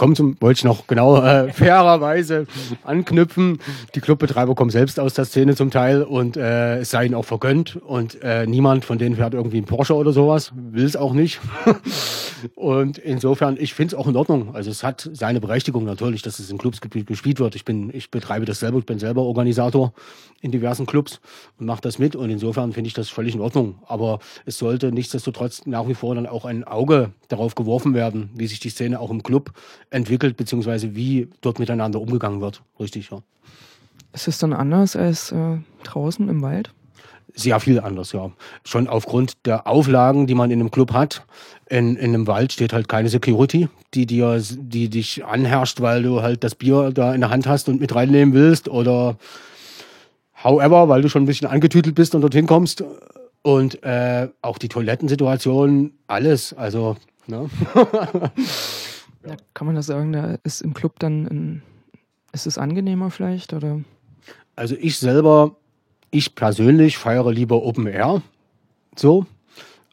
[0.00, 2.46] Kommt zum, wollte ich noch genau äh, fairerweise
[2.84, 3.58] anknüpfen.
[3.94, 7.26] Die Clubbetreiber kommen selbst aus der Szene zum Teil und äh, es sei ihnen auch
[7.26, 11.12] vergönnt und äh, niemand von denen fährt irgendwie einen Porsche oder sowas, will es auch
[11.12, 11.38] nicht.
[12.54, 14.54] und insofern, ich finde es auch in Ordnung.
[14.54, 17.54] Also es hat seine Berechtigung natürlich, dass es in Clubs gespielt wird.
[17.54, 19.92] Ich bin, ich betreibe das selber, ich bin selber Organisator
[20.40, 21.20] in diversen Clubs
[21.58, 23.82] und mache das mit und insofern finde ich das völlig in Ordnung.
[23.86, 28.46] Aber es sollte nichtsdestotrotz nach wie vor dann auch ein Auge darauf geworfen werden, wie
[28.46, 29.52] sich die Szene auch im Club
[29.90, 32.62] entwickelt, beziehungsweise wie dort miteinander umgegangen wird.
[32.78, 33.22] Richtig, ja.
[34.12, 36.72] Ist es dann anders als äh, draußen im Wald?
[37.34, 38.32] Sehr viel anders, ja.
[38.64, 41.24] Schon aufgrund der Auflagen, die man in einem Club hat.
[41.68, 46.22] In, in einem Wald steht halt keine Security, die dir, die dich anherrscht, weil du
[46.22, 49.16] halt das Bier da in der Hand hast und mit reinnehmen willst oder
[50.42, 52.82] however, weil du schon ein bisschen angetütelt bist und dorthin kommst.
[53.42, 56.52] Und äh, auch die Toilettensituation, alles.
[56.52, 56.96] Also,
[57.26, 57.48] ne?
[59.26, 61.62] Ja, kann man das sagen, da ist im Club dann, ein,
[62.32, 63.52] ist es angenehmer vielleicht?
[63.52, 63.80] Oder?
[64.56, 65.56] Also ich selber,
[66.10, 68.22] ich persönlich feiere lieber Open Air.
[68.96, 69.26] So.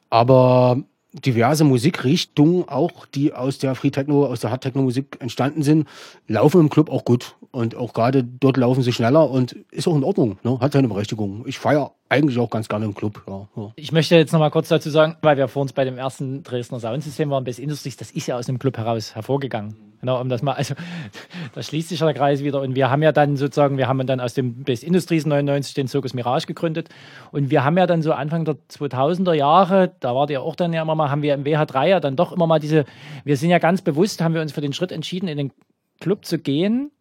[0.09, 0.83] Aber
[1.13, 5.87] diverse Musikrichtungen, auch die aus der Free Techno, aus der Hard Techno Musik entstanden sind,
[6.27, 7.35] laufen im Club auch gut.
[7.52, 10.60] Und auch gerade dort laufen sie schneller und ist auch in Ordnung, ne?
[10.60, 11.44] hat seine Berechtigung.
[11.48, 13.24] Ich feiere eigentlich auch ganz gerne im Club.
[13.28, 13.72] Ja, ja.
[13.76, 16.44] Ich möchte jetzt noch mal kurz dazu sagen, weil wir vor uns bei dem ersten
[16.44, 19.76] Dresdner Soundsystem waren, Best Industries, das ist ja aus dem Club heraus hervorgegangen.
[19.99, 20.76] Genau, um das mal, also
[21.53, 22.61] da schließt sich der Kreis wieder.
[22.61, 25.88] Und wir haben ja dann sozusagen, wir haben dann aus dem Best Industries 99 den
[25.88, 26.90] Circus Mirage gegründet.
[27.32, 30.74] Und wir haben ja dann so Anfang der 2000er Jahre, da war der auch dann
[30.74, 32.86] ja immer mal, haben wir im WH3 ja dann doch immer mal diese,
[33.24, 35.52] wir sind ja ganz bewusst, haben wir uns für den Schritt entschieden, in den
[35.99, 36.91] Club zu gehen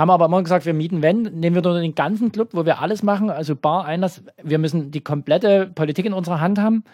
[0.00, 2.80] haben aber immer gesagt, wir mieten, wenn, nehmen wir nur den ganzen Club, wo wir
[2.80, 4.22] alles machen, also Bar, Einlass.
[4.42, 6.84] Wir müssen die komplette Politik in unserer Hand haben.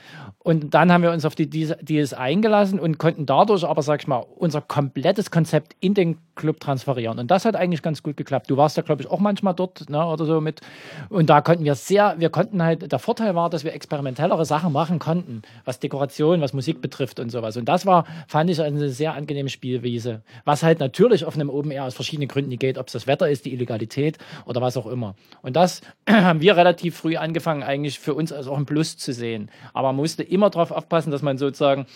[0.40, 4.06] Und dann haben wir uns auf die, es eingelassen und konnten dadurch aber, sag ich
[4.06, 7.18] mal, unser komplettes Konzept in den Club transferieren.
[7.18, 8.50] Und das hat eigentlich ganz gut geklappt.
[8.50, 10.60] Du warst ja, glaube ich, auch manchmal dort ne, oder so mit.
[11.08, 14.72] Und da konnten wir sehr, wir konnten halt, der Vorteil war, dass wir experimentellere Sachen
[14.72, 17.56] machen konnten, was Dekoration, was Musik betrifft und sowas.
[17.56, 20.22] Und das war, fand ich, eine sehr angenehme Spielwiese.
[20.44, 23.06] Was halt natürlich auf einem Open Air aus verschiedenen Gründen nicht geht, ob es das
[23.06, 25.14] Wetter ist, die Illegalität oder was auch immer.
[25.42, 29.12] Und das haben wir relativ früh angefangen, eigentlich für uns als auch ein Plus zu
[29.12, 29.50] sehen.
[29.72, 31.86] Aber man musste immer darauf aufpassen, dass man sozusagen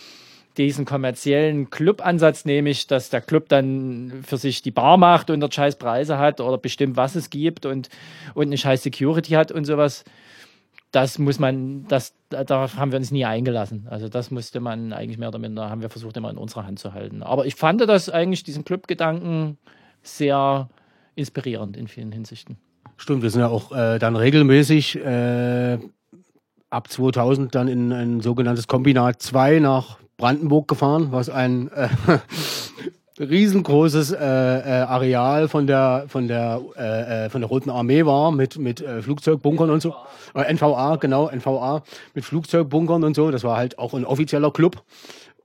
[0.56, 5.40] diesen kommerziellen Club-Ansatz nehme ich, dass der Club dann für sich die Bar macht und
[5.40, 7.88] dort scheiß Preise hat oder bestimmt, was es gibt und,
[8.34, 10.04] und eine scheiß Security hat und sowas.
[10.90, 13.86] Das muss man, das, darauf haben wir uns nie eingelassen.
[13.88, 16.80] Also das musste man eigentlich mehr oder minder, haben wir versucht immer in unserer Hand
[16.80, 17.22] zu halten.
[17.22, 19.56] Aber ich fand das eigentlich, diesen Club-Gedanken
[20.02, 20.68] sehr
[21.14, 22.56] inspirierend in vielen Hinsichten.
[22.96, 25.78] Stimmt, wir sind ja auch äh, dann regelmäßig äh,
[26.68, 31.88] ab 2000 dann in ein sogenanntes Kombinat 2 nach Brandenburg gefahren, was ein äh,
[33.20, 38.58] riesengroßes äh, äh, Areal von der von der äh, von der Roten Armee war mit
[38.58, 39.94] mit Flugzeugbunkern und so.
[40.34, 41.82] NVA genau NVA
[42.14, 43.30] mit Flugzeugbunkern und so.
[43.30, 44.82] Das war halt auch ein offizieller Club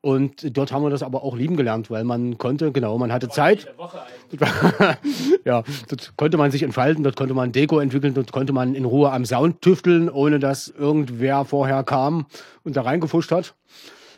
[0.05, 3.27] und dort haben wir das aber auch lieben gelernt, weil man konnte, genau, man hatte
[3.27, 3.73] Zeit.
[5.45, 8.85] ja, dort konnte man sich entfalten, dort konnte man Deko entwickeln, dort konnte man in
[8.85, 12.27] Ruhe am Sound tüfteln, ohne dass irgendwer vorher kam
[12.63, 13.55] und da reingefuscht hat.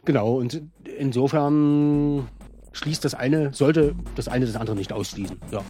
[0.03, 0.61] Genau, und
[0.97, 2.27] insofern
[2.73, 5.39] schließt das eine, sollte das eine das andere nicht ausschließen.
[5.53, 5.61] Ja.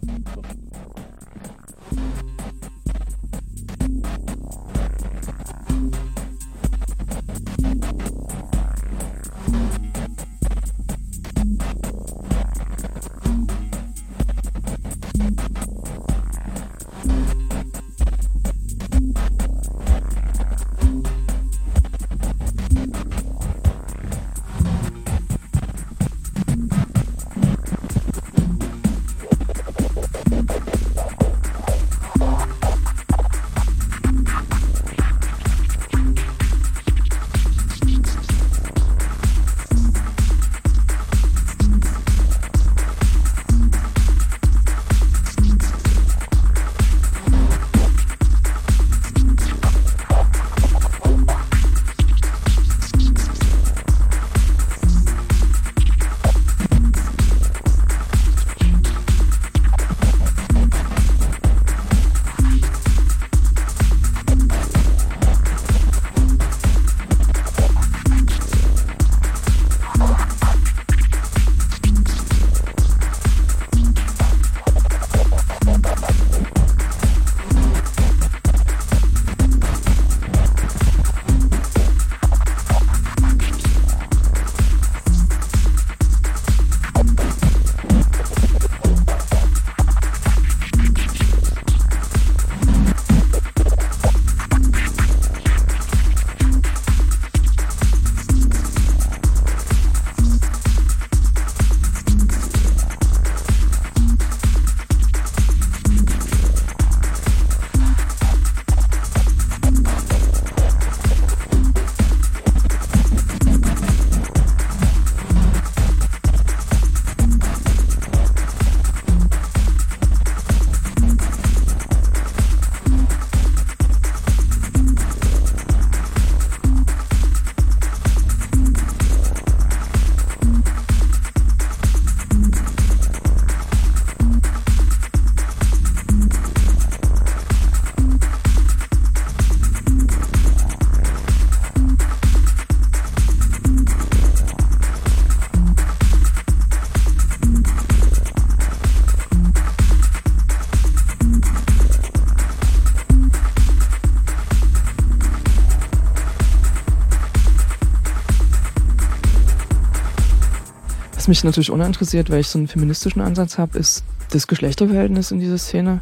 [161.28, 165.58] Mich natürlich uninteressiert, weil ich so einen feministischen Ansatz habe, ist das Geschlechterverhältnis in dieser
[165.58, 166.00] Szene.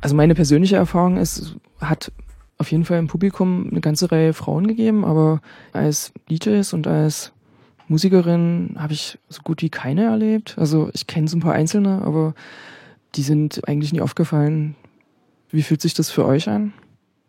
[0.00, 2.12] Also meine persönliche Erfahrung ist, hat
[2.58, 5.40] auf jeden Fall im Publikum eine ganze Reihe Frauen gegeben, aber
[5.72, 7.32] als DJs und als
[7.88, 10.56] Musikerin habe ich so gut wie keine erlebt.
[10.58, 12.34] Also ich kenne so ein paar Einzelne, aber
[13.14, 14.74] die sind eigentlich nie aufgefallen.
[15.50, 16.72] Wie fühlt sich das für euch an?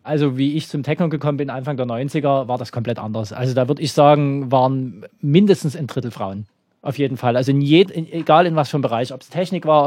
[0.02, 3.32] Also wie ich zum Techno gekommen bin, Anfang der 90er, war das komplett anders.
[3.32, 6.46] Also da würde ich sagen, waren mindestens ein Drittel Frauen.
[6.86, 7.36] Auf jeden Fall.
[7.36, 9.86] Also in jed, egal in was für einem Bereich, ob es Technik war,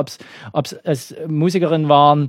[0.51, 2.27] ob es Musikerinnen waren,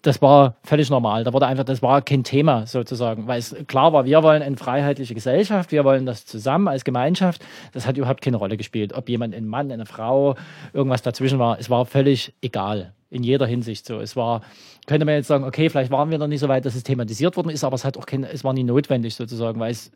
[0.00, 1.24] das war völlig normal.
[1.24, 4.56] Da wurde einfach, das war kein Thema sozusagen, weil es klar war, wir wollen eine
[4.56, 7.44] freiheitliche Gesellschaft, wir wollen das zusammen als Gemeinschaft.
[7.72, 10.36] Das hat überhaupt keine Rolle gespielt, ob jemand ein Mann, eine Frau,
[10.72, 11.58] irgendwas dazwischen war.
[11.58, 13.98] Es war völlig egal in jeder Hinsicht so.
[13.98, 14.42] Es war,
[14.86, 17.36] könnte man jetzt sagen, okay, vielleicht waren wir noch nicht so weit, dass es thematisiert
[17.36, 19.90] worden ist, aber es hat auch kein, es war nie notwendig sozusagen, weil es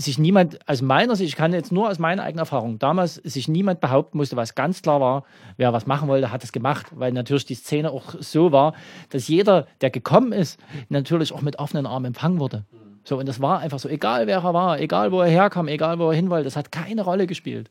[0.00, 3.48] sich niemand, aus meiner Sicht, ich kann jetzt nur aus meiner eigenen Erfahrung, damals sich
[3.48, 5.24] niemand behaupten musste, was ganz klar war,
[5.56, 8.74] wer was machen wollte, hat es gemacht, weil natürlich die Szene auch so war,
[9.10, 10.58] dass jeder, der gekommen ist,
[10.88, 12.64] natürlich auch mit offenen Armen empfangen wurde.
[13.04, 15.98] So, und das war einfach so, egal wer er war, egal wo er herkam, egal
[15.98, 17.70] wo er hin wollte, das hat keine Rolle gespielt.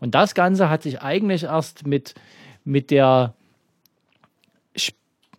[0.00, 2.14] Und das Ganze hat sich eigentlich erst mit,
[2.64, 3.34] mit der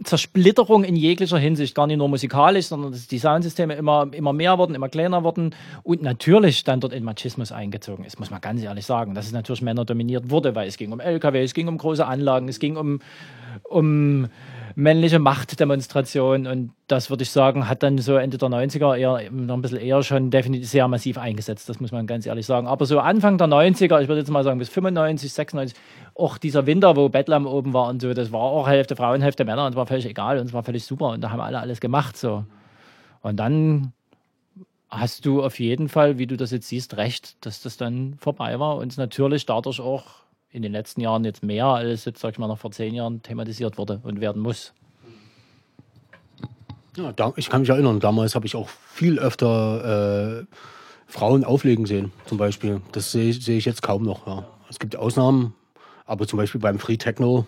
[0.04, 4.58] Zersplitterung in jeglicher Hinsicht, gar nicht nur musikalisch, sondern dass die Soundsysteme immer, immer mehr
[4.58, 5.54] wurden, immer kleiner wurden.
[5.84, 9.34] Und natürlich dann dort in Machismus eingezogen ist, muss man ganz ehrlich sagen, dass es
[9.34, 12.60] natürlich Männer dominiert wurde, weil es ging um LKW, es ging um große Anlagen, es
[12.60, 13.02] ging um,
[13.64, 14.30] um
[14.80, 19.56] männliche Machtdemonstration und das würde ich sagen, hat dann so Ende der 90er eher noch
[19.56, 22.66] ein bisschen eher schon definitiv sehr massiv eingesetzt, das muss man ganz ehrlich sagen.
[22.66, 25.78] Aber so Anfang der 90er, ich würde jetzt mal sagen bis 95, 96,
[26.16, 29.44] auch dieser Winter, wo Bedlam oben war und so, das war auch Hälfte Frauen, Hälfte
[29.44, 31.60] Männer und es war völlig egal und es war völlig super und da haben alle
[31.60, 32.46] alles gemacht so.
[33.22, 33.92] Und dann
[34.90, 38.60] hast du auf jeden Fall, wie du das jetzt siehst, recht, dass das dann vorbei
[38.60, 40.06] war und natürlich dadurch auch
[40.52, 43.22] in den letzten Jahren jetzt mehr als jetzt, sag ich mal, noch vor zehn Jahren
[43.22, 44.74] thematisiert wurde und werden muss.
[46.98, 50.46] Ja, da, ich kann mich erinnern, damals habe ich auch viel öfter äh,
[51.08, 52.82] Frauen auflegen sehen, zum Beispiel.
[52.92, 54.28] Das sehe seh ich jetzt kaum noch.
[54.28, 54.46] Ja.
[54.70, 55.54] Es gibt Ausnahmen,
[56.06, 57.46] aber zum Beispiel beim Free Techno.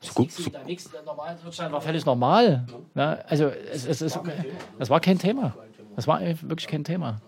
[0.00, 2.66] So gut, so da nichts, war völlig normal.
[2.94, 4.18] Ja, also es, es, es,
[4.78, 5.54] das war kein Thema.
[5.96, 7.20] Das war wirklich kein Thema.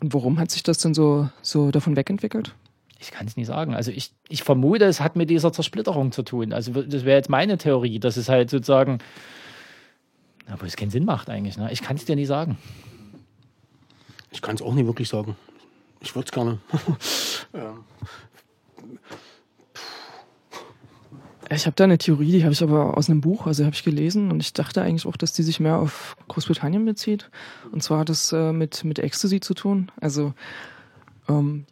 [0.00, 2.54] Und warum hat sich das denn so, so davon wegentwickelt?
[2.98, 3.74] Ich kann es nicht sagen.
[3.74, 6.52] Also ich, ich vermute, es hat mit dieser Zersplitterung zu tun.
[6.52, 8.98] Also das wäre jetzt meine Theorie, dass es halt sozusagen,
[10.46, 11.56] aber es keinen Sinn macht eigentlich.
[11.58, 11.70] Ne?
[11.72, 12.56] Ich kann es dir nicht sagen.
[14.30, 15.36] Ich kann es auch nicht wirklich sagen.
[16.00, 16.58] Ich würde es gerne.
[17.52, 17.74] ja.
[21.48, 23.84] Ich habe da eine Theorie, die habe ich aber aus einem Buch, also habe ich
[23.84, 27.30] gelesen und ich dachte eigentlich auch, dass die sich mehr auf Großbritannien bezieht.
[27.70, 29.92] Und zwar hat das äh, mit, mit Ecstasy zu tun.
[30.00, 30.34] Also
[31.28, 31.66] ähm,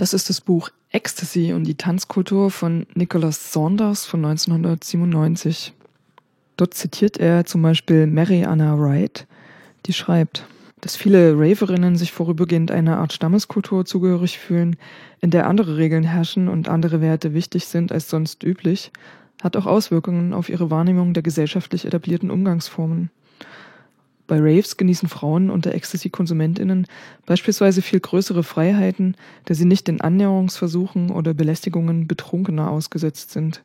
[0.00, 5.74] das ist das Buch Ecstasy und die Tanzkultur von Nicholas Saunders von 1997.
[6.56, 9.26] Dort zitiert er zum Beispiel Mary Anna Wright,
[9.84, 10.46] die schreibt,
[10.80, 14.76] dass viele Raverinnen sich vorübergehend einer Art Stammeskultur zugehörig fühlen,
[15.20, 18.92] in der andere Regeln herrschen und andere Werte wichtig sind als sonst üblich,
[19.42, 23.10] hat auch Auswirkungen auf ihre Wahrnehmung der gesellschaftlich etablierten Umgangsformen.
[24.30, 26.86] Bei Raves genießen Frauen unter Ecstasy-KonsumentInnen
[27.26, 29.16] beispielsweise viel größere Freiheiten,
[29.46, 33.64] da sie nicht den Annäherungsversuchen oder Belästigungen Betrunkener ausgesetzt sind.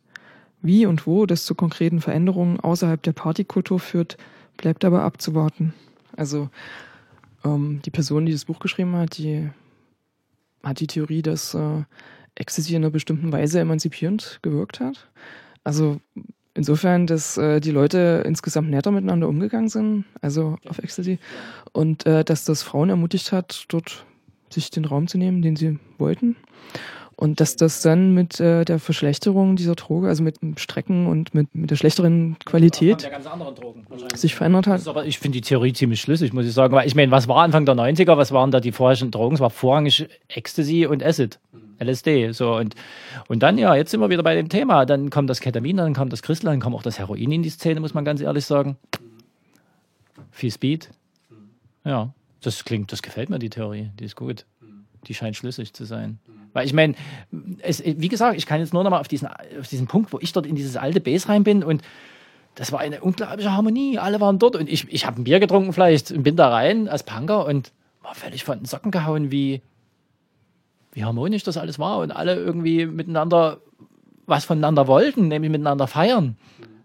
[0.63, 4.17] Wie und wo das zu konkreten Veränderungen außerhalb der Partykultur führt,
[4.57, 5.75] bleibt aber abzuwarten.
[6.17, 6.49] Also
[7.43, 9.47] ähm, die Person, die das Buch geschrieben hat, die
[10.63, 11.83] hat die Theorie, dass äh,
[12.33, 15.11] Ecstasy in einer bestimmten Weise emanzipierend gewirkt hat.
[15.63, 15.99] Also
[16.55, 21.19] insofern, dass äh, die Leute insgesamt netter miteinander umgegangen sind, also auf Ecstasy,
[21.71, 24.05] und äh, dass das Frauen ermutigt hat, dort
[24.49, 26.35] sich den Raum zu nehmen, den sie wollten.
[27.17, 31.33] Und dass das dann mit äh, der Verschlechterung dieser Droge, also mit dem Strecken und
[31.33, 33.85] mit, mit der schlechteren Qualität der Drogen,
[34.15, 34.85] sich verändert hat.
[34.87, 36.73] aber ich finde die Theorie ziemlich schlüssig, muss ich sagen.
[36.73, 39.35] Weil ich meine, was war Anfang der 90er, was waren da die vorherrschenden Drogen?
[39.35, 41.39] Es war vorrangig Ecstasy und Acid.
[41.79, 42.31] LSD.
[42.31, 42.75] So, und,
[43.27, 44.85] und dann, ja, jetzt sind wir wieder bei dem Thema.
[44.85, 47.49] Dann kommt das Ketamin, dann kommt das Crystal, dann kommt auch das Heroin in die
[47.49, 48.77] Szene, muss man ganz ehrlich sagen.
[50.31, 50.89] Viel Speed.
[51.83, 53.91] Ja, das klingt, das gefällt mir, die Theorie.
[53.99, 54.45] Die ist gut.
[55.07, 56.19] Die scheint schlüssig zu sein.
[56.53, 56.95] Weil ich meine,
[57.61, 59.27] wie gesagt, ich kann jetzt nur noch mal auf diesen,
[59.59, 61.81] auf diesen Punkt, wo ich dort in dieses alte Base rein bin und
[62.55, 63.99] das war eine unglaubliche Harmonie.
[63.99, 66.87] Alle waren dort und ich, ich habe ein Bier getrunken vielleicht und bin da rein
[66.87, 69.61] als Punker und war völlig von den Socken gehauen, wie,
[70.93, 73.59] wie harmonisch das alles war und alle irgendwie miteinander
[74.27, 76.37] was voneinander wollten, nämlich miteinander feiern.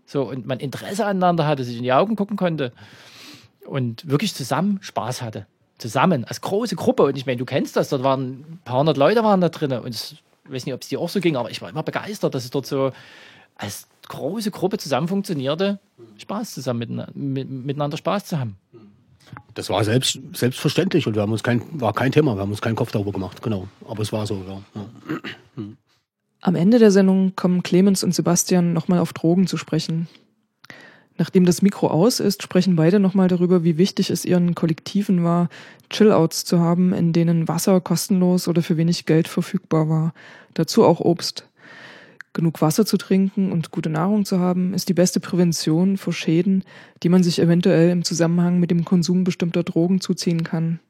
[0.05, 2.73] So, und man Interesse aneinander hatte, sich in die Augen gucken konnte
[3.65, 5.47] und wirklich zusammen Spaß hatte.
[5.81, 7.05] Zusammen, als große Gruppe.
[7.05, 9.73] Und ich meine, du kennst das, dort waren ein paar hundert Leute waren da drin
[9.73, 12.35] und es weiß nicht, ob es dir auch so ging, aber ich war immer begeistert,
[12.35, 12.93] dass es dort so
[13.57, 15.79] als große Gruppe zusammen funktionierte,
[16.19, 18.57] Spaß zusammen mit, miteinander Spaß zu haben.
[19.55, 22.61] Das war selbst, selbstverständlich und wir haben uns kein, war kein Thema, wir haben uns
[22.61, 23.69] keinen Kopf darüber gemacht, genau.
[23.87, 24.43] Aber es war so,
[24.75, 24.85] ja.
[26.41, 30.09] Am Ende der Sendung kommen Clemens und Sebastian nochmal auf Drogen zu sprechen.
[31.21, 35.51] Nachdem das Mikro aus ist, sprechen beide nochmal darüber, wie wichtig es ihren Kollektiven war,
[35.91, 40.15] Chillouts zu haben, in denen Wasser kostenlos oder für wenig Geld verfügbar war.
[40.55, 41.47] Dazu auch Obst.
[42.33, 46.65] Genug Wasser zu trinken und gute Nahrung zu haben, ist die beste Prävention vor Schäden,
[47.03, 50.81] die man sich eventuell im Zusammenhang mit dem Konsum bestimmter Drogen zuziehen kann.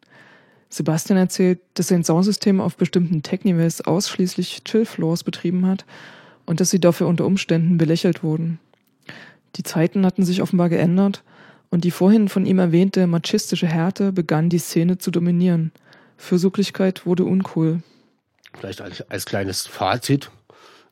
[0.69, 5.85] Sebastian erzählt, dass sein Soundsystem auf bestimmten Technivals ausschließlich Chill-Floors betrieben hat
[6.47, 8.61] und dass sie dafür unter Umständen belächelt wurden.
[9.57, 11.23] Die Zeiten hatten sich offenbar geändert
[11.71, 15.73] und die vorhin von ihm erwähnte machistische Härte begann die Szene zu dominieren.
[16.17, 17.83] Fürsorglichkeit wurde uncool.
[18.59, 20.31] Vielleicht als, als kleines Fazit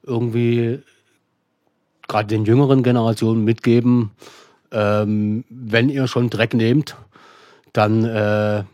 [0.02, 0.80] irgendwie
[2.06, 4.12] gerade den jüngeren Generationen mitgeben,
[4.70, 6.96] ähm, wenn ihr schon Dreck nehmt,
[7.72, 8.64] dann äh,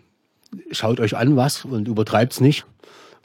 [0.71, 2.65] schaut euch an was und übertreibt es nicht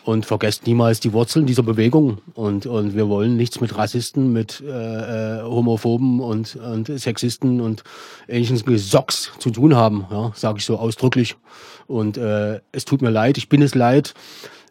[0.04, 2.20] und vergesst niemals die Wurzeln dieser Bewegung.
[2.34, 7.84] Und, und wir wollen nichts mit Rassisten, mit äh, äh Homophoben und, und Sexisten und
[8.28, 11.36] ähnlichen Gesocks zu tun haben, ja, sage ich so ausdrücklich.
[11.88, 14.14] Und äh, es tut mir leid, ich bin es leid,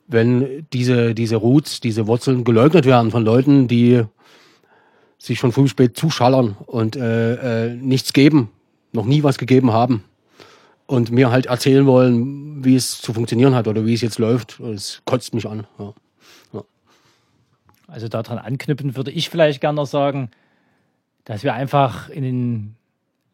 [0.06, 4.02] wenn diese, diese Roots, diese Wurzeln geleugnet werden von Leuten, die
[5.18, 8.50] sich von früh spät zuschallern und äh, äh, nichts geben,
[8.92, 10.04] noch nie was gegeben haben
[10.88, 14.58] und mir halt erzählen wollen, wie es zu funktionieren hat oder wie es jetzt läuft.
[14.58, 15.66] Es kotzt mich an.
[15.78, 15.92] Ja.
[16.54, 16.64] Ja.
[17.86, 20.30] Also daran anknüpfen würde ich vielleicht gerne noch sagen,
[21.26, 22.76] dass wir einfach in den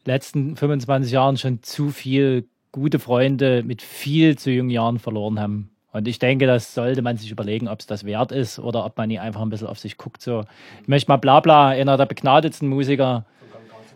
[0.05, 5.71] letzten 25 Jahren schon zu viel gute Freunde mit viel zu jungen Jahren verloren haben.
[5.93, 8.97] Und ich denke, das sollte man sich überlegen, ob es das wert ist oder ob
[8.97, 10.23] man nie einfach ein bisschen auf sich guckt.
[10.23, 10.45] So,
[10.83, 13.27] ich möchte mal Blabla, einer der begnadetsten Musiker,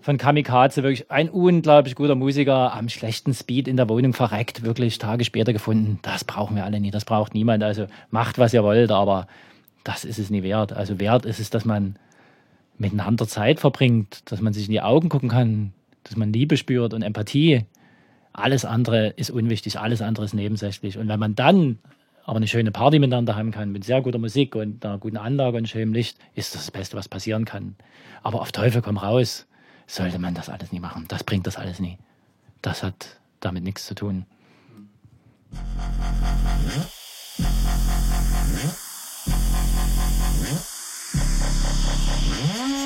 [0.00, 4.98] von Kamikaze, wirklich ein unglaublich guter Musiker, am schlechten Speed in der Wohnung verreckt, wirklich
[4.98, 5.98] Tage später gefunden.
[6.02, 7.62] Das brauchen wir alle nie, das braucht niemand.
[7.62, 9.26] Also macht, was ihr wollt, aber
[9.84, 10.72] das ist es nie wert.
[10.72, 11.96] Also wert ist es, dass man
[12.78, 15.72] miteinander Zeit verbringt, dass man sich in die Augen gucken kann,
[16.04, 17.64] dass man Liebe spürt und Empathie.
[18.32, 20.96] Alles andere ist unwichtig, alles andere ist nebensächlich.
[20.96, 21.78] Und wenn man dann
[22.24, 25.56] aber eine schöne Party miteinander haben kann, mit sehr guter Musik und einer guten Anlage
[25.56, 27.74] und schönem Licht, ist das das Beste, was passieren kann.
[28.22, 29.47] Aber auf Teufel komm raus
[29.88, 31.06] sollte man das alles nie machen.
[31.08, 31.98] Das bringt das alles nie.
[32.62, 34.26] Das hat damit nichts zu tun.
[42.38, 42.77] Yeah.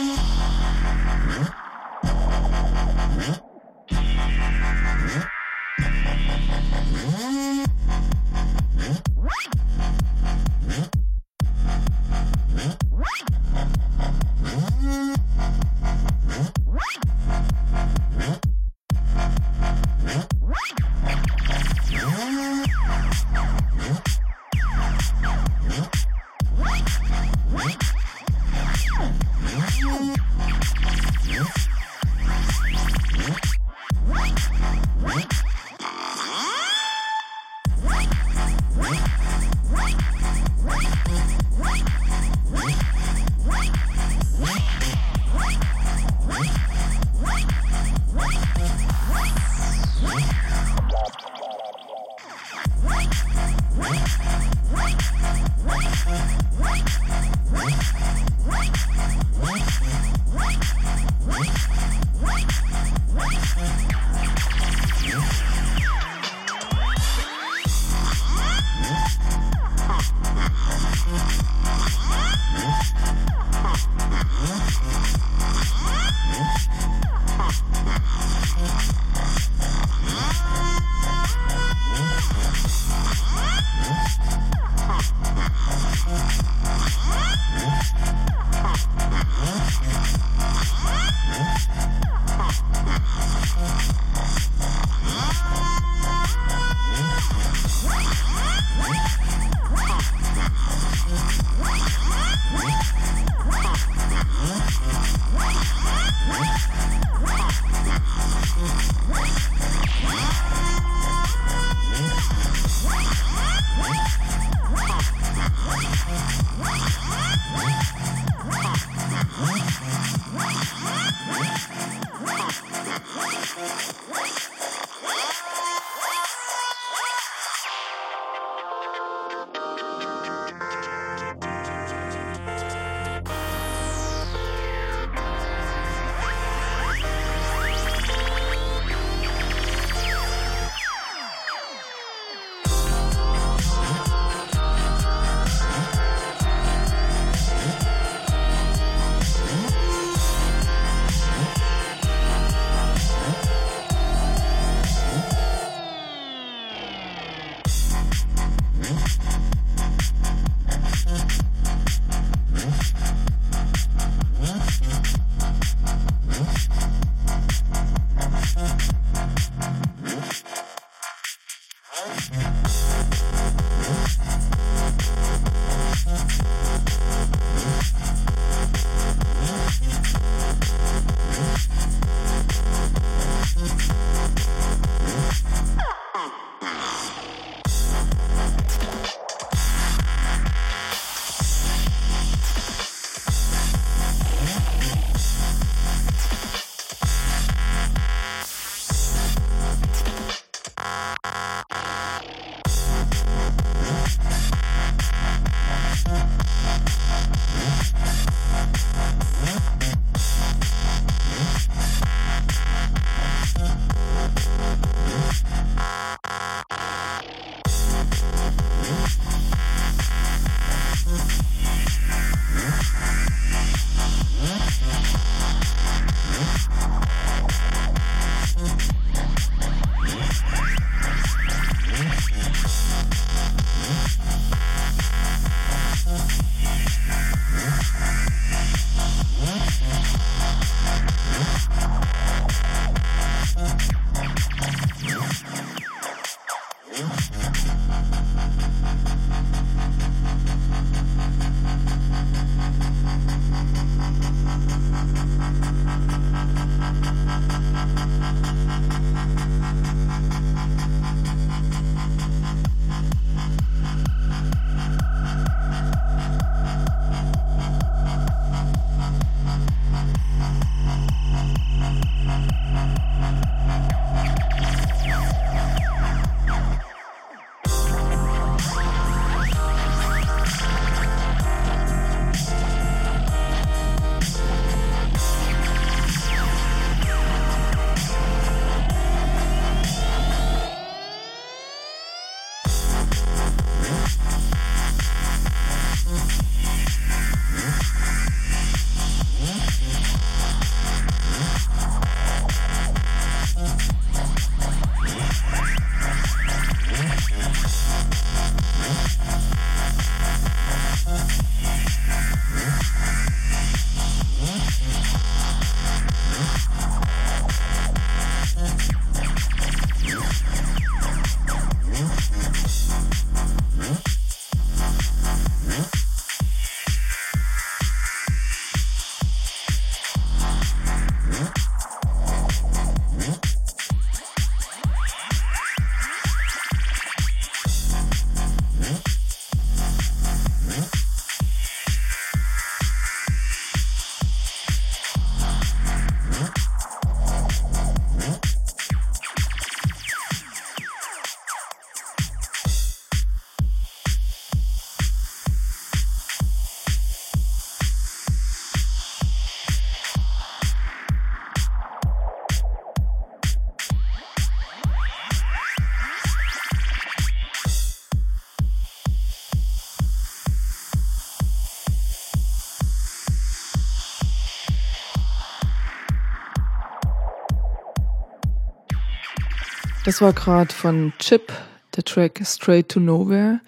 [380.12, 381.50] Das war gerade von Chip,
[381.96, 383.60] der Track Straight to Nowhere.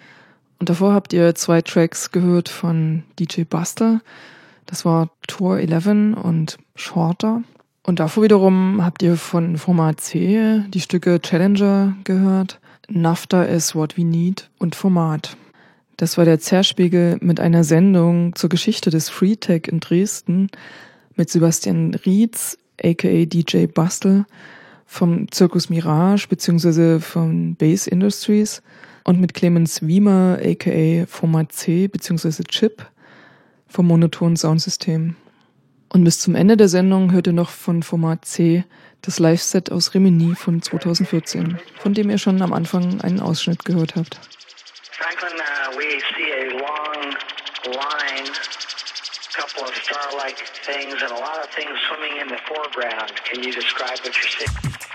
[0.59, 3.99] Und davor habt ihr zwei Tracks gehört von DJ Buster.
[4.67, 5.87] Das war Tour 11
[6.23, 7.41] und Shorter.
[7.81, 12.59] Und davor wiederum habt ihr von Format C die Stücke Challenger gehört,
[12.89, 15.37] NAFTA is what we need und Format.
[15.97, 20.51] Das war der Zerspiegel mit einer Sendung zur Geschichte des Freetech in Dresden
[21.15, 24.27] mit Sebastian Rietz, aka DJ Bastel,
[24.85, 26.99] vom Zirkus Mirage bzw.
[26.99, 28.61] von Base Industries
[29.03, 32.43] und mit Clemens Wiemer, aka Format C bzw.
[32.43, 32.85] Chip
[33.67, 35.15] vom Monoton Soundsystem.
[35.89, 38.63] Und bis zum Ende der Sendung hört ihr noch von Format C
[39.01, 43.95] das Live-Set aus Rimini von 2014, von dem ihr schon am Anfang einen Ausschnitt gehört
[43.95, 44.19] habt.
[44.91, 47.13] Franklin, uh, we see a long
[47.65, 48.31] line,
[49.35, 53.11] couple of star-like things, and a lot of things swimming in the foreground.
[53.25, 54.94] Can you describe what you're seeing?